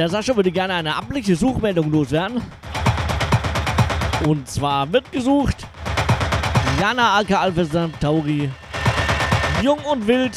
Der 0.00 0.08
Sascha 0.08 0.34
würde 0.34 0.50
gerne 0.50 0.72
eine 0.72 0.96
amtliche 0.96 1.36
Suchmeldung 1.36 1.92
loswerden. 1.92 2.40
Und 4.24 4.48
zwar 4.48 4.90
wird 4.90 5.12
gesucht 5.12 5.56
Jana 6.80 7.16
Alka 7.16 7.38
Alpha 7.38 7.90
Tauri. 8.00 8.48
Jung 9.62 9.78
und 9.80 10.06
wild. 10.06 10.32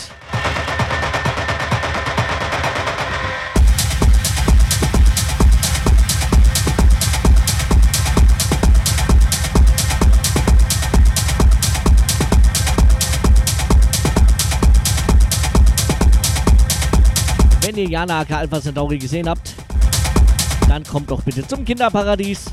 Wenn 17.61 17.77
ihr 17.77 17.90
Jana 17.90 18.19
Aka 18.19 18.40
Alpha 18.40 18.59
Centauri 18.61 18.98
gesehen 18.98 19.30
habt, 19.30 19.52
dann 20.74 20.84
kommt 20.84 21.11
doch 21.11 21.22
bitte 21.22 21.48
zum 21.48 21.66
Kinderparadies. 21.66 22.45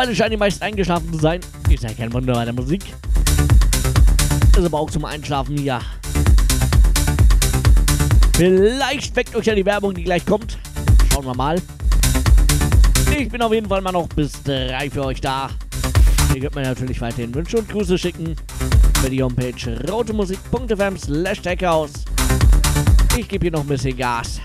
Mittlerweile 0.00 0.16
scheinen 0.16 0.30
die 0.30 0.36
meisten 0.38 0.64
eingeschlafen 0.64 1.12
zu 1.12 1.18
sein. 1.18 1.40
Ist 1.68 1.82
ja 1.82 1.92
kein 1.92 2.12
Wunder 2.12 2.32
bei 2.32 2.44
der 2.44 2.54
Musik. 2.54 2.82
Ist 4.56 4.64
aber 4.64 4.78
auch 4.78 4.90
zum 4.90 5.04
Einschlafen 5.04 5.58
hier. 5.58 5.80
Vielleicht 8.34 9.14
weckt 9.14 9.36
euch 9.36 9.44
ja 9.44 9.54
die 9.54 9.64
Werbung, 9.66 9.92
die 9.94 10.04
gleich 10.04 10.24
kommt. 10.24 10.58
Schauen 11.12 11.26
wir 11.26 11.34
mal. 11.34 11.60
Ich 13.18 13.28
bin 13.28 13.42
auf 13.42 13.52
jeden 13.52 13.68
Fall 13.68 13.82
mal 13.82 13.92
noch 13.92 14.08
bis 14.08 14.42
drei 14.42 14.88
für 14.88 15.04
euch 15.04 15.20
da. 15.20 15.50
Ihr 16.34 16.40
könnt 16.40 16.54
mir 16.54 16.62
natürlich 16.62 17.00
weiterhin 17.00 17.34
Wünsche 17.34 17.58
und 17.58 17.68
Grüße 17.68 17.98
schicken 17.98 18.36
über 19.00 19.10
die 19.10 19.22
Homepage 19.22 19.90
rautemusik.fm 19.90 20.96
slash 20.96 21.42
Ich 23.18 23.28
gebe 23.28 23.44
hier 23.44 23.52
noch 23.52 23.60
ein 23.60 23.66
bisschen 23.66 23.96
Gas. 23.96 24.39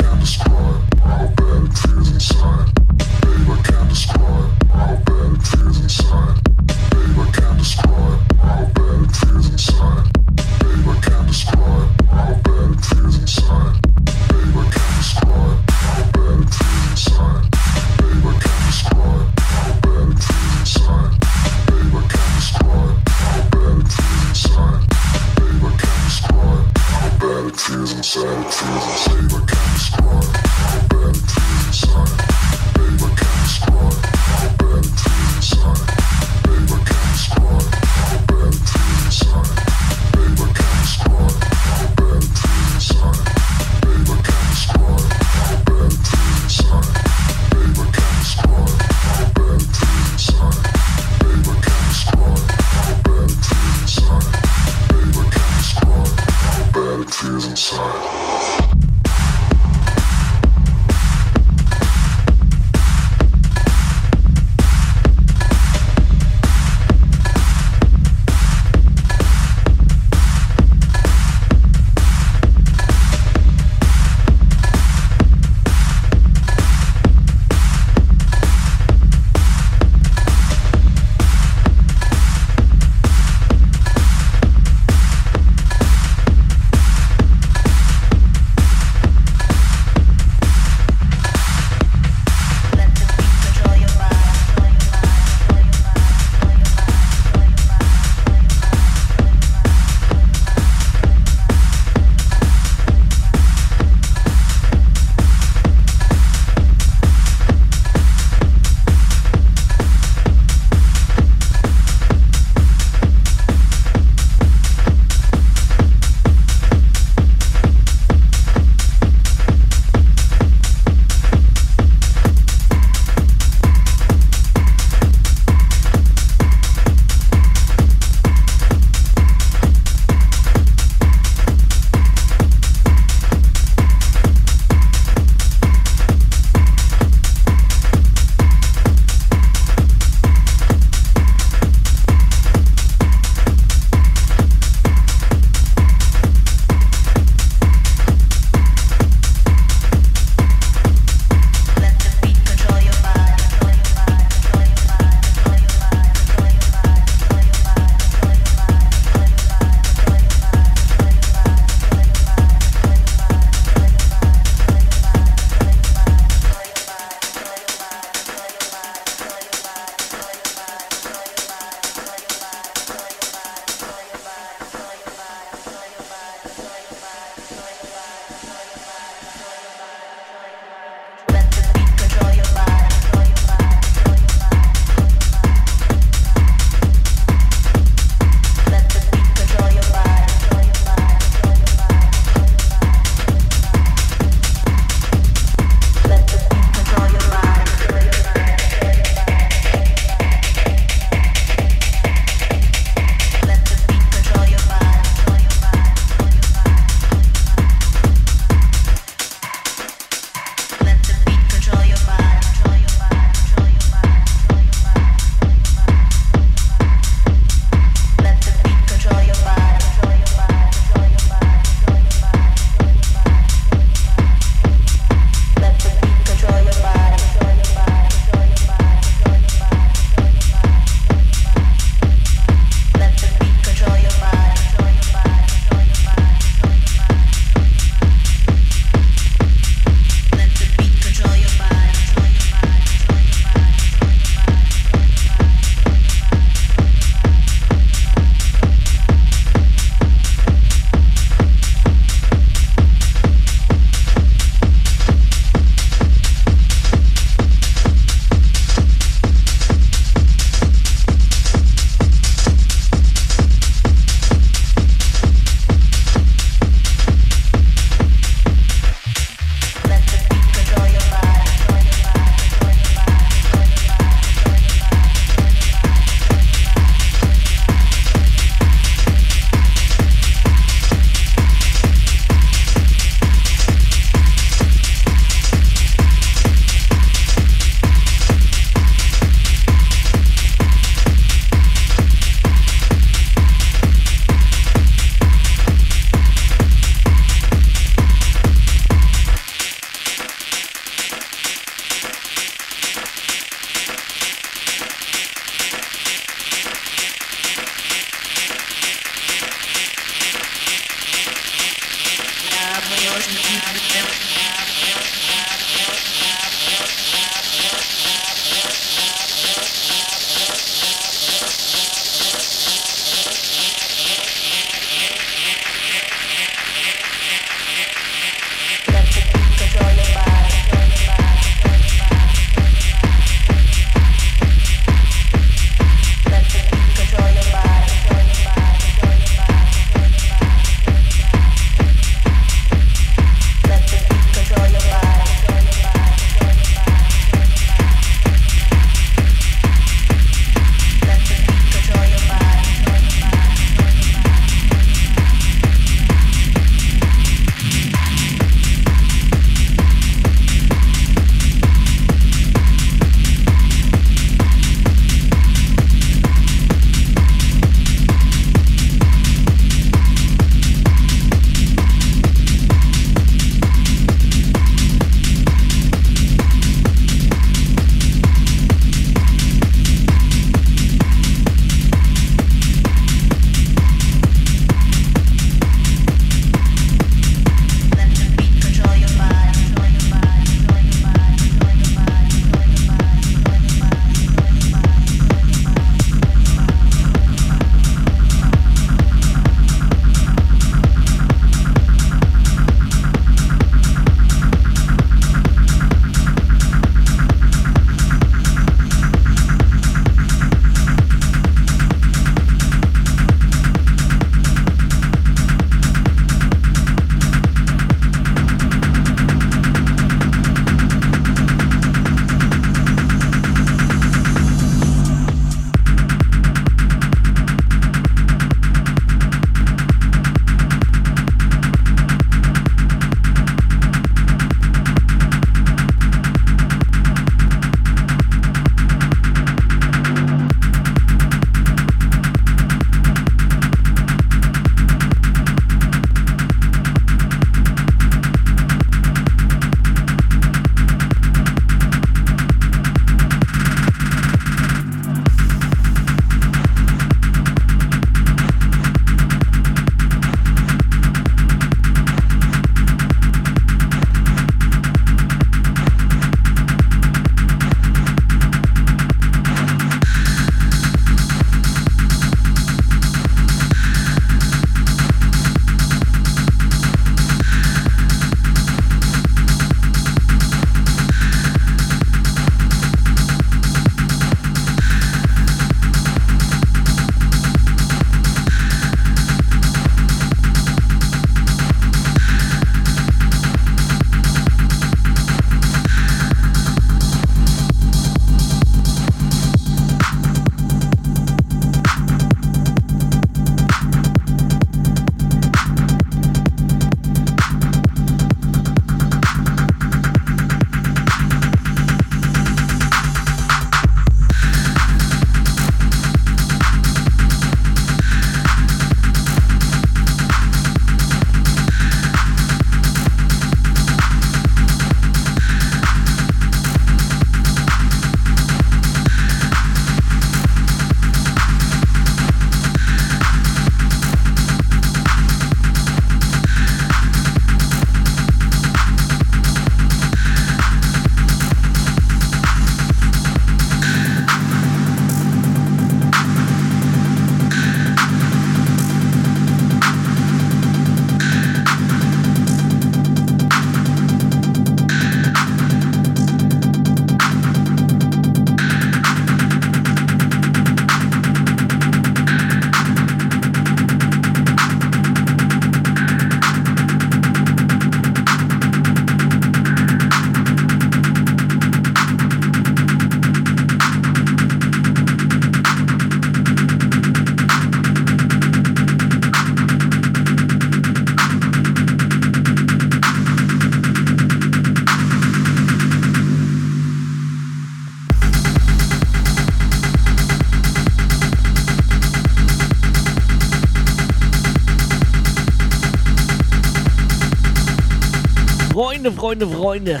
Freunde, 599.16 599.48
Freunde, 599.48 600.00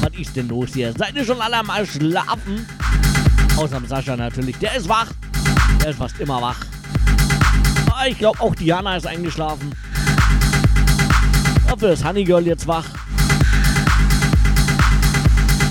was 0.00 0.18
ist 0.18 0.34
denn 0.34 0.48
los 0.48 0.70
hier? 0.72 0.90
Seid 0.96 1.14
ihr 1.14 1.24
schon 1.24 1.38
alle 1.38 1.62
mal 1.62 1.84
Schlafen? 1.84 2.66
Außer 3.58 3.78
Sascha 3.86 4.16
natürlich, 4.16 4.56
der 4.56 4.74
ist 4.74 4.88
wach. 4.88 5.08
Der 5.82 5.90
ist 5.90 5.98
fast 5.98 6.18
immer 6.18 6.40
wach. 6.40 6.56
Aber 7.90 8.08
ich 8.08 8.16
glaube, 8.16 8.40
auch 8.40 8.54
Diana 8.54 8.96
ist 8.96 9.06
eingeschlafen. 9.06 9.70
Dafür 11.68 11.92
ist 11.92 12.04
Honeygirl 12.04 12.46
jetzt 12.46 12.66
wach. 12.66 12.86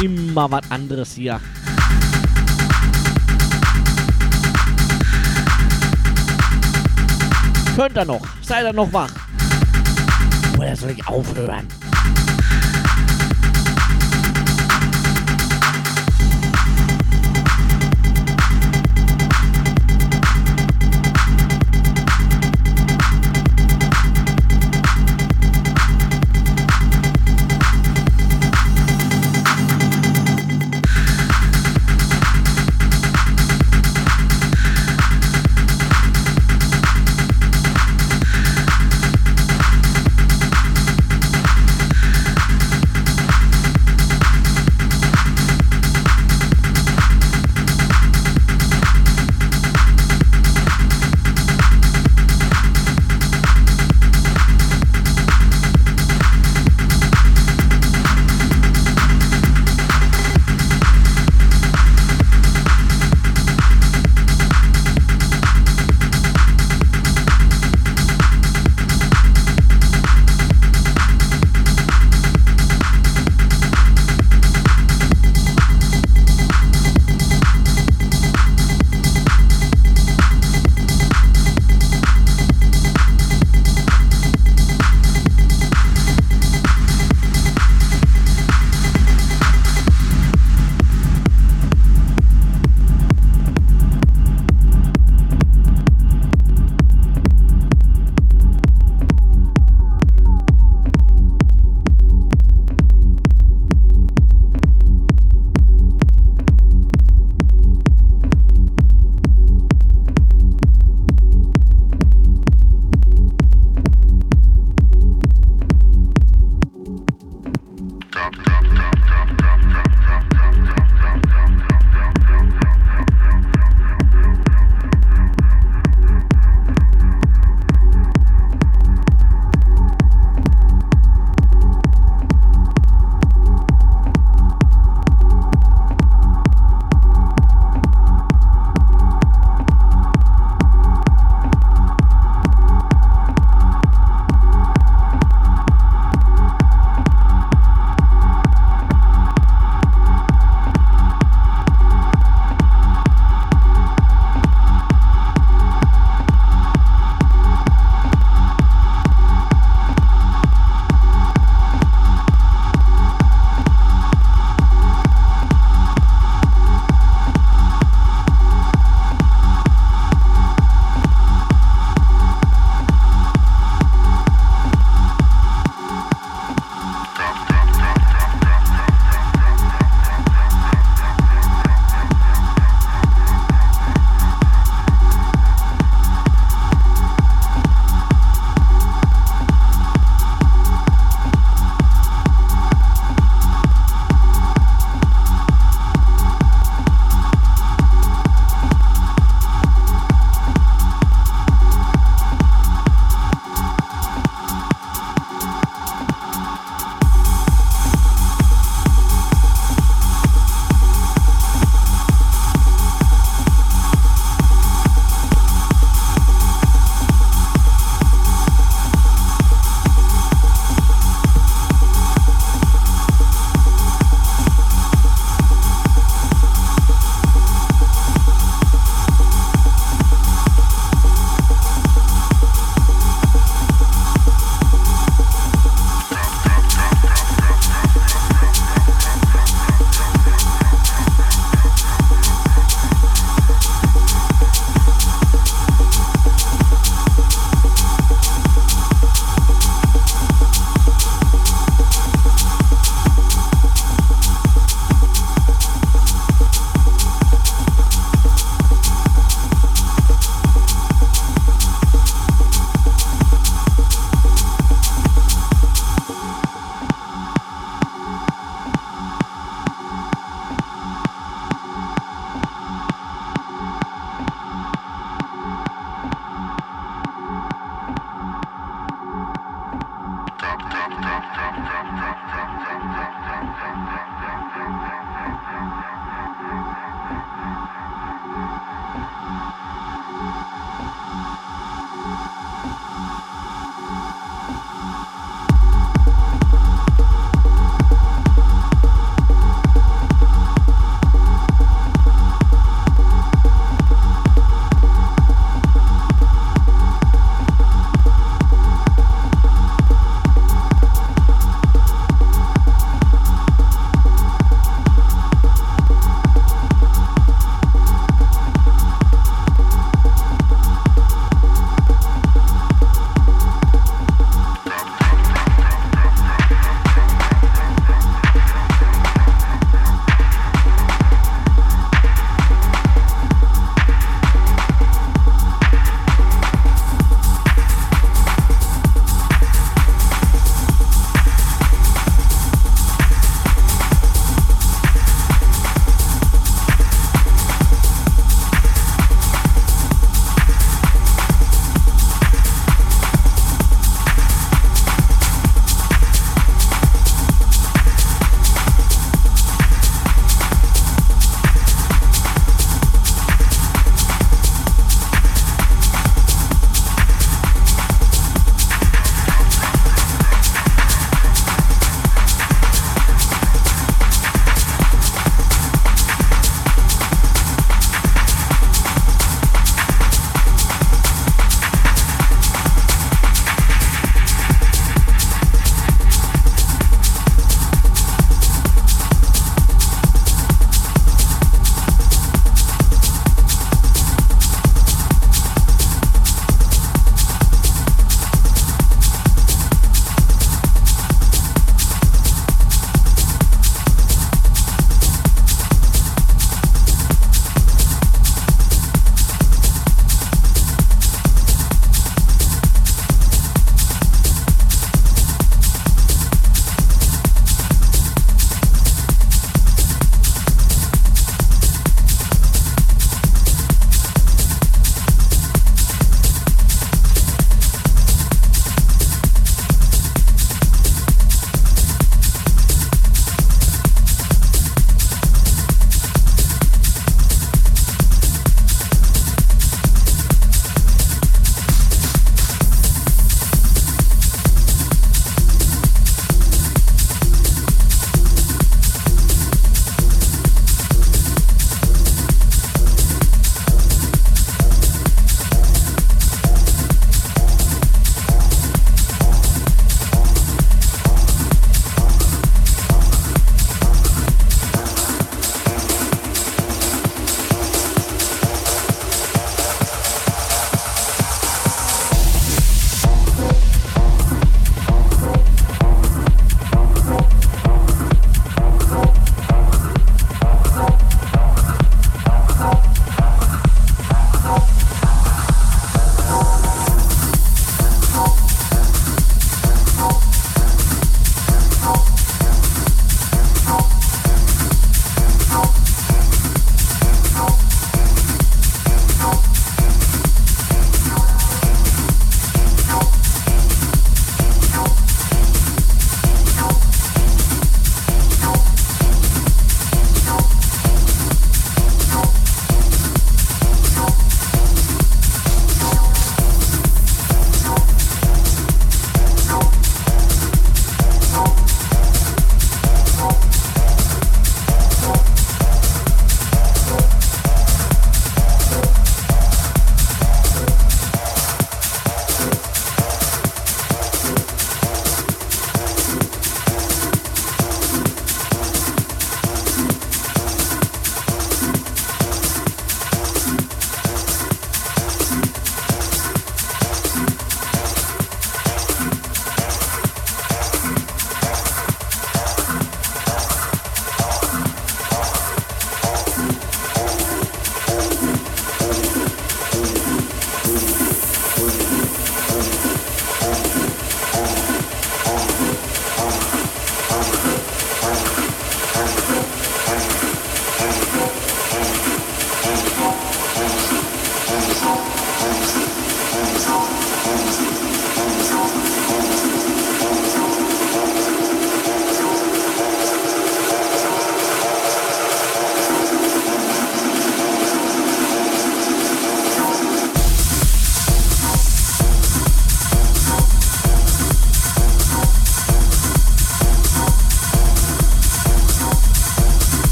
Immer 0.00 0.48
was 0.48 0.70
anderes 0.70 1.12
hier. 1.14 1.40
Könnt 7.74 7.98
ihr 7.98 8.04
noch? 8.04 8.26
Seid 8.42 8.64
ihr 8.64 8.72
noch 8.72 8.92
wach? 8.92 9.10
Oder 10.56 10.76
soll 10.76 10.90
ich 10.90 11.06
aufhören? 11.06 11.66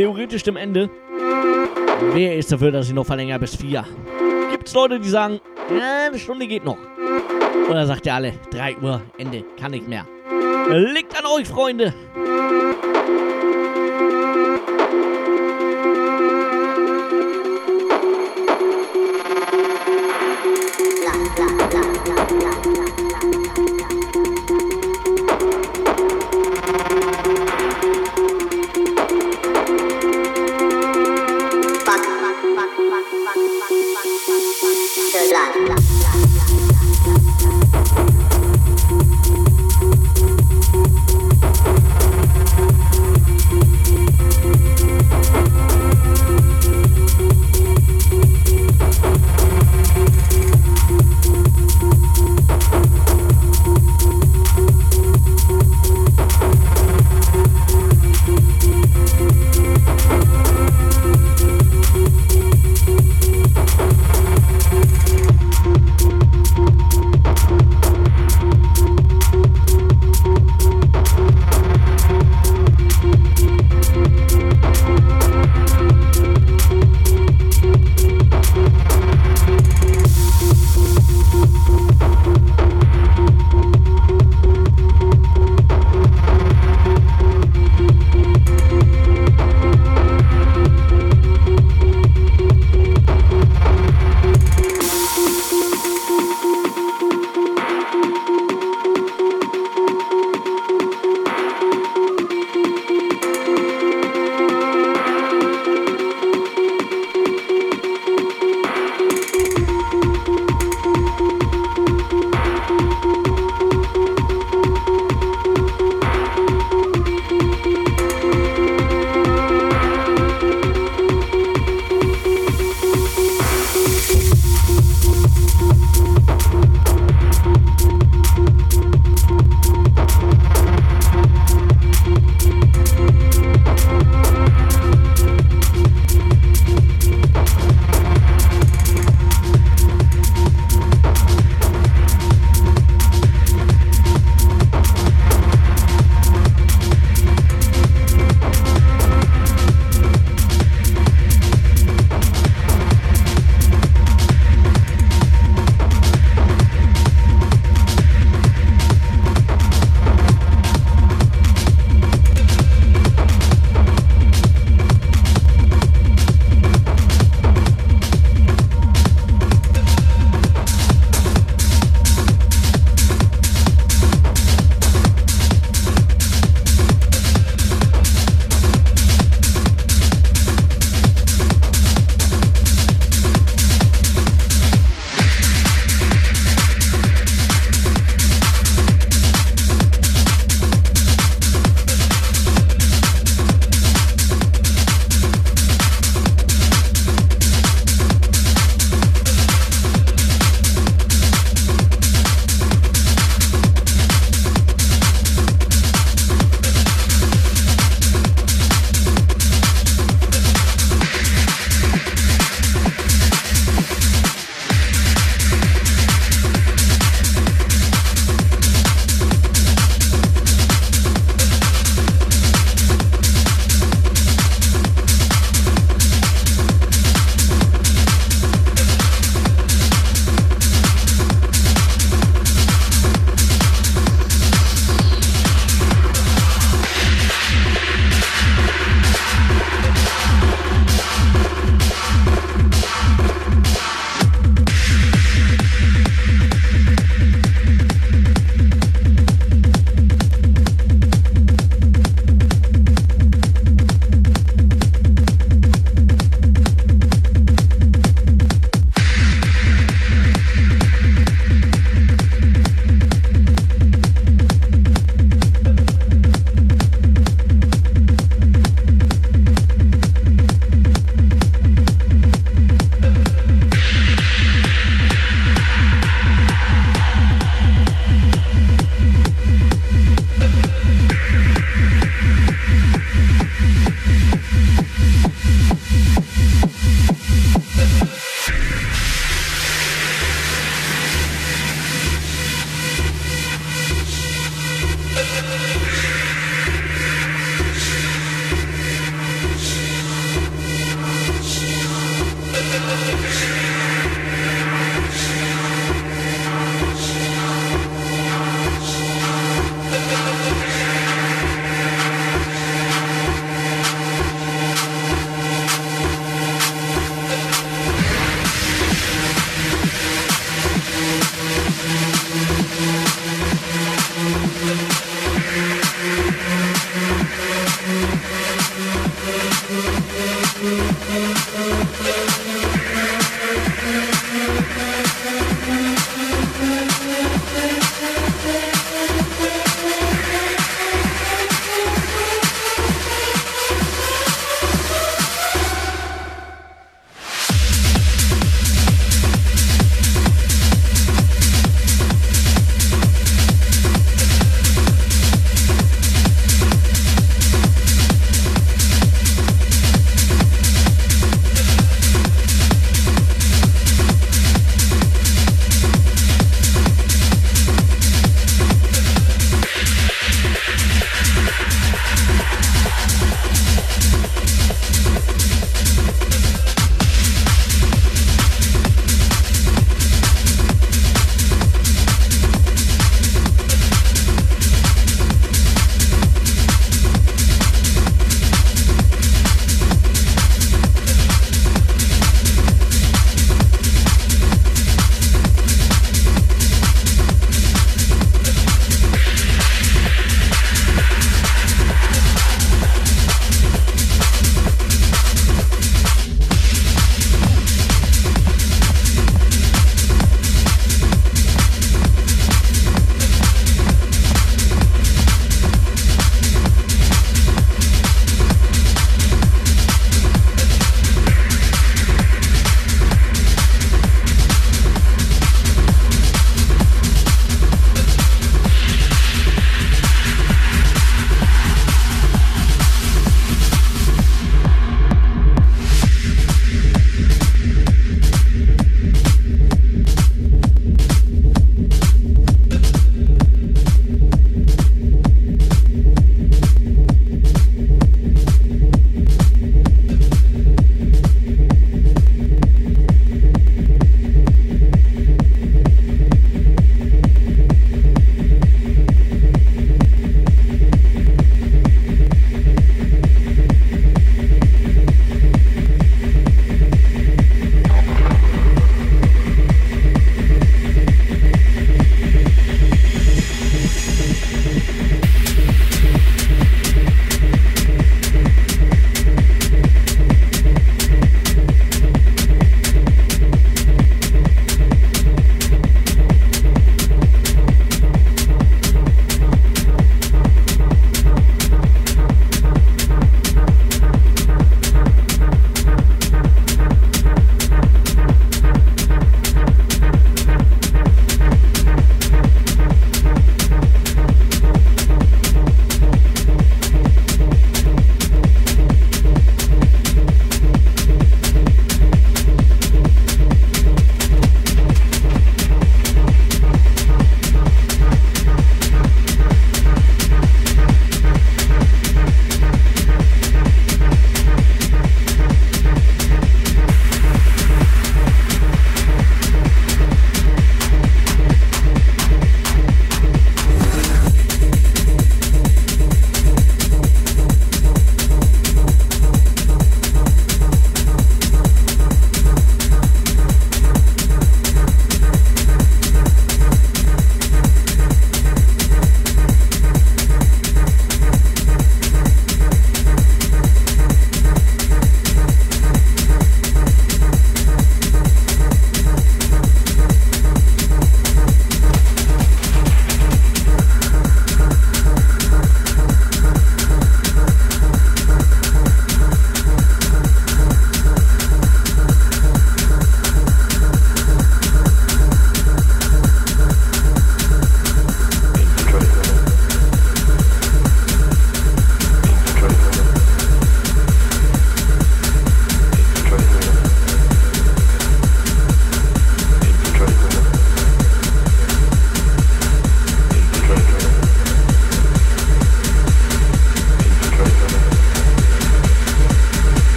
Theoretisch 0.00 0.42
dem 0.44 0.56
Ende. 0.56 0.88
Wer 2.14 2.34
ist 2.34 2.50
dafür, 2.50 2.70
dass 2.70 2.88
ich 2.88 2.94
noch 2.94 3.04
verlängere 3.04 3.38
bis 3.38 3.54
4? 3.54 3.84
Gibt 4.50 4.66
es 4.66 4.72
Leute, 4.72 4.98
die 4.98 5.10
sagen, 5.10 5.40
ja, 5.68 6.06
eine 6.06 6.18
Stunde 6.18 6.46
geht 6.46 6.64
noch? 6.64 6.78
Oder 7.68 7.86
sagt 7.86 8.06
ihr 8.06 8.14
alle, 8.14 8.32
3 8.50 8.78
Uhr, 8.78 9.02
Ende, 9.18 9.44
kann 9.60 9.72
nicht 9.72 9.86
mehr? 9.86 10.06
Liegt 10.70 11.14
an 11.18 11.26
euch, 11.26 11.46
Freunde! 11.46 11.92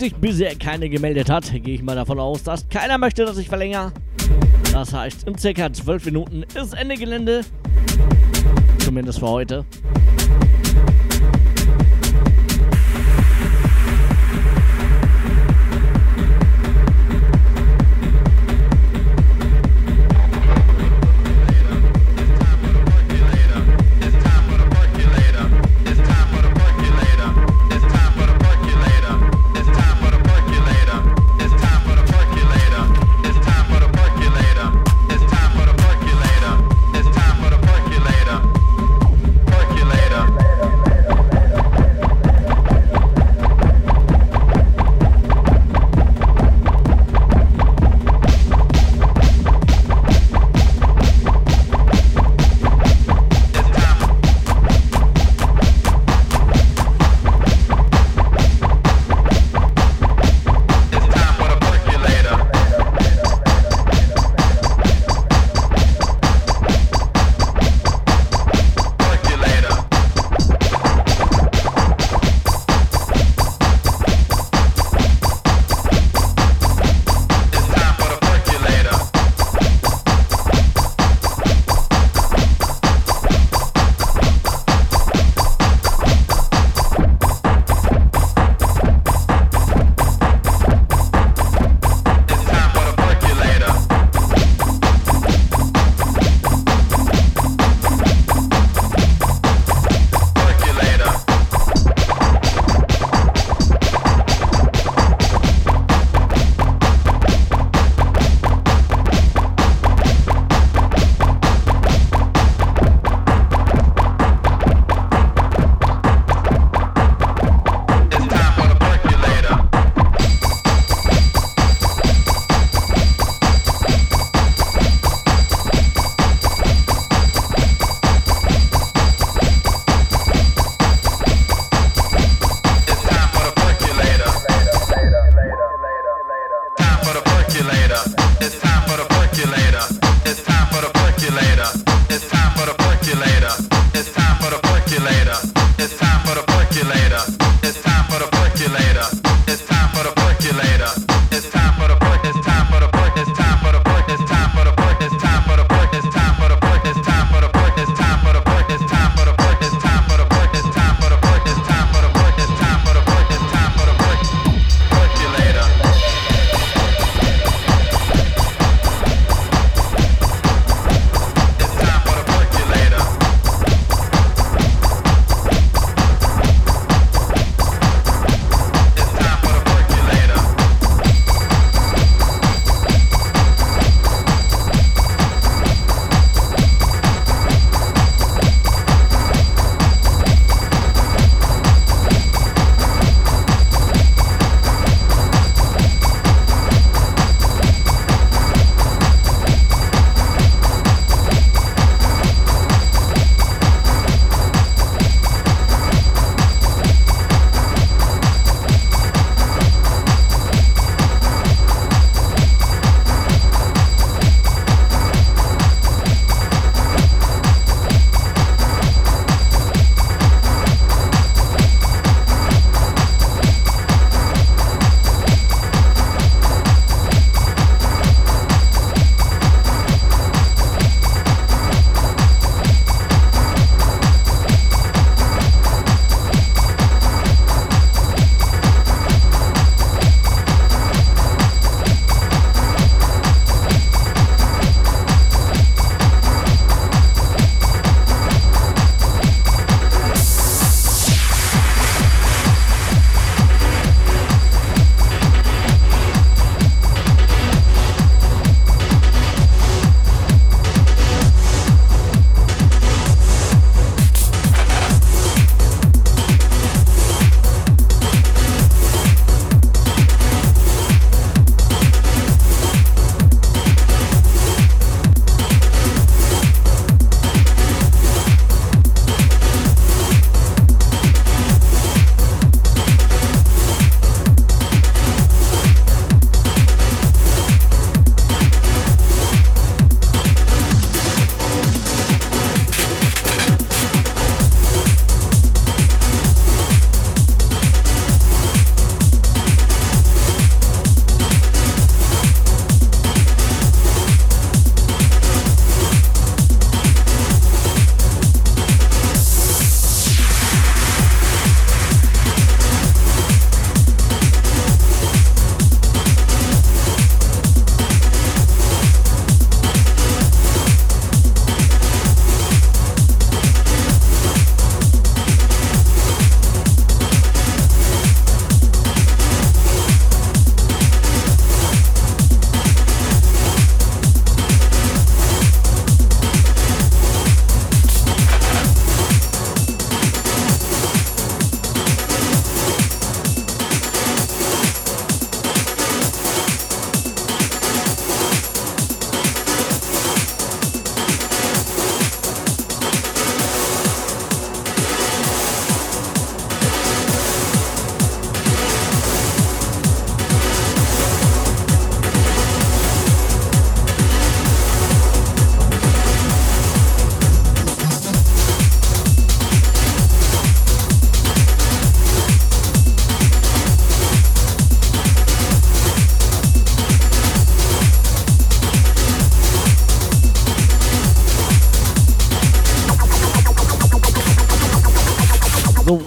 Sich 0.00 0.14
bisher 0.14 0.54
keine 0.54 0.88
gemeldet 0.88 1.30
hat, 1.30 1.50
gehe 1.52 1.74
ich 1.74 1.82
mal 1.82 1.96
davon 1.96 2.18
aus, 2.18 2.42
dass 2.42 2.68
keiner 2.68 2.98
möchte, 2.98 3.24
dass 3.24 3.38
ich 3.38 3.48
verlängere. 3.48 3.92
Das 4.72 4.92
heißt, 4.92 5.26
in 5.26 5.36
circa 5.36 5.72
12 5.72 6.06
Minuten 6.06 6.44
ist 6.54 6.74
Ende 6.74 6.96
Gelände. 6.96 7.42
Zumindest 8.78 9.18
für 9.18 9.28
heute. 9.28 9.64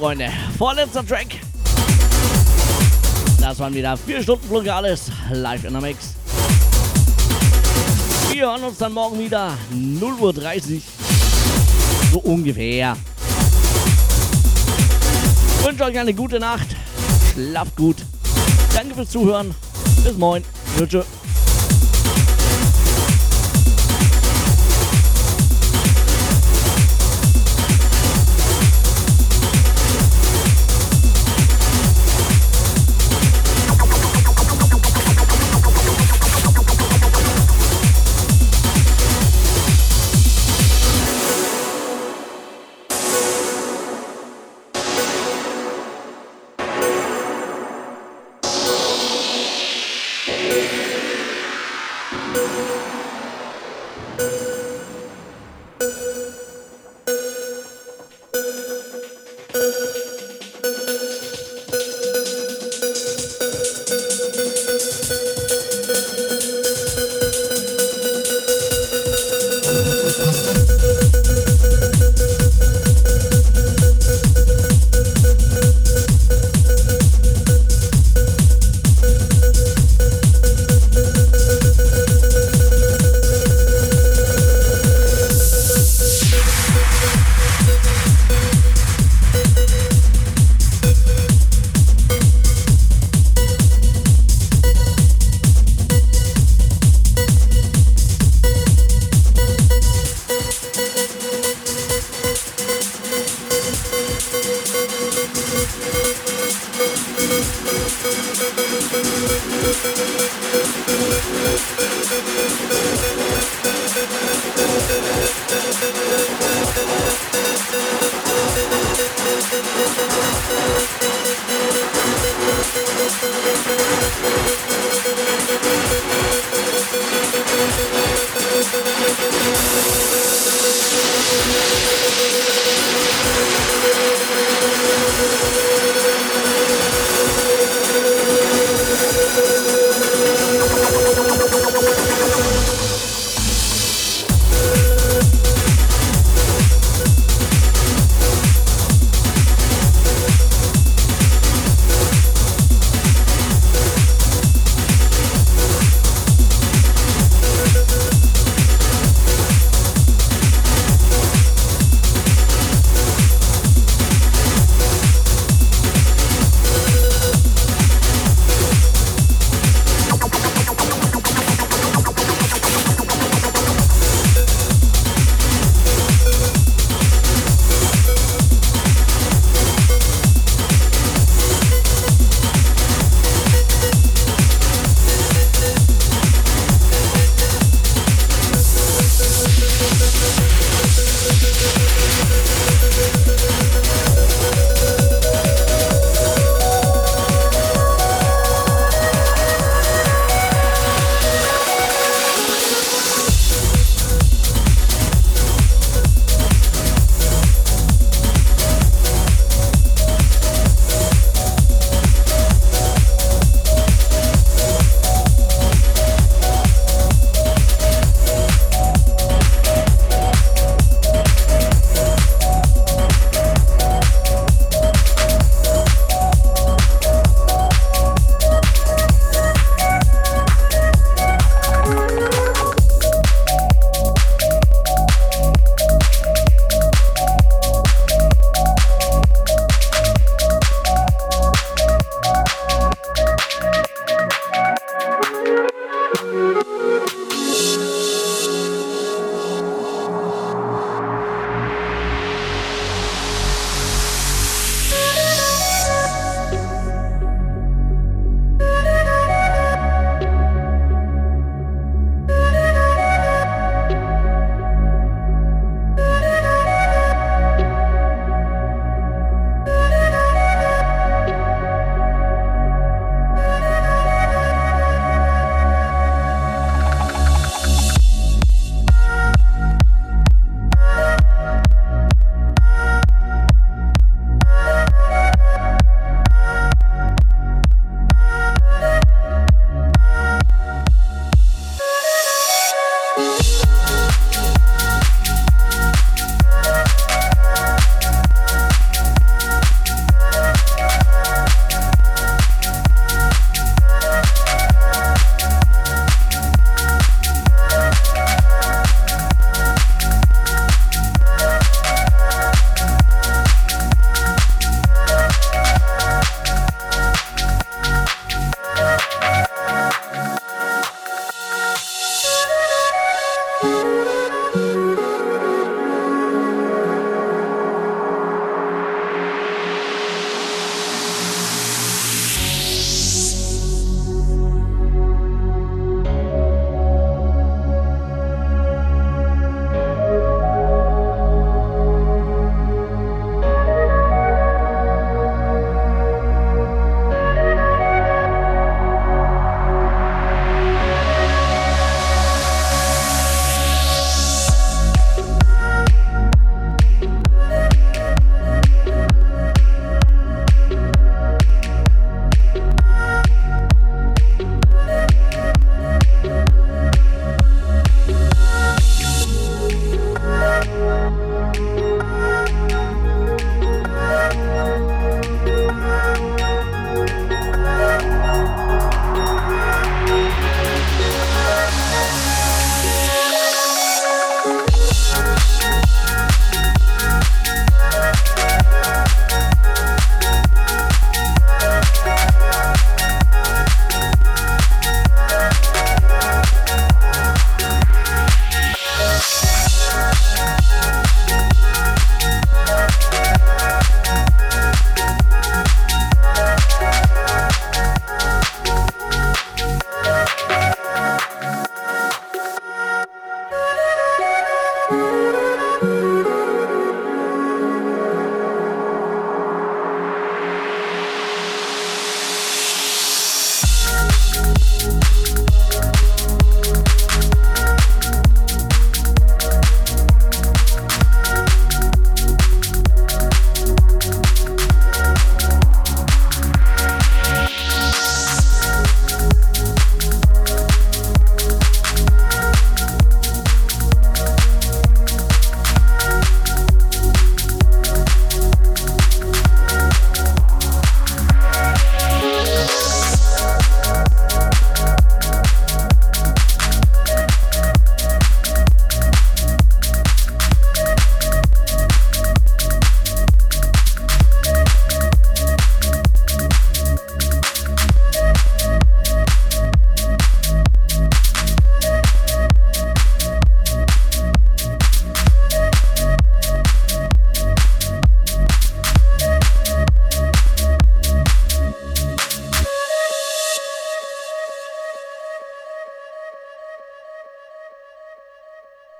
Freunde, 0.01 0.31
vorletzter 0.57 1.05
Track. 1.05 1.27
Das 3.39 3.59
waren 3.59 3.71
wieder 3.71 3.95
vier 3.95 4.23
Stunden 4.23 4.47
Flugales 4.47 5.11
live 5.29 5.63
in 5.63 5.73
der 5.73 5.81
Mix. 5.83 6.15
Wir 8.31 8.47
hören 8.47 8.63
uns 8.63 8.79
dann 8.79 8.93
morgen 8.93 9.19
wieder 9.19 9.55
0.30 9.71 10.73
Uhr. 10.73 10.81
So 12.11 12.19
ungefähr. 12.21 12.97
Ich 15.59 15.67
wünsche 15.67 15.83
euch 15.83 15.99
eine 15.99 16.15
gute 16.15 16.39
Nacht. 16.39 16.75
Schlaft 17.35 17.75
gut. 17.75 17.97
Danke 18.73 18.95
fürs 18.95 19.11
Zuhören. 19.11 19.53
Bis 20.03 20.17
morgen. 20.17 20.43
Tschüss. 20.79 21.05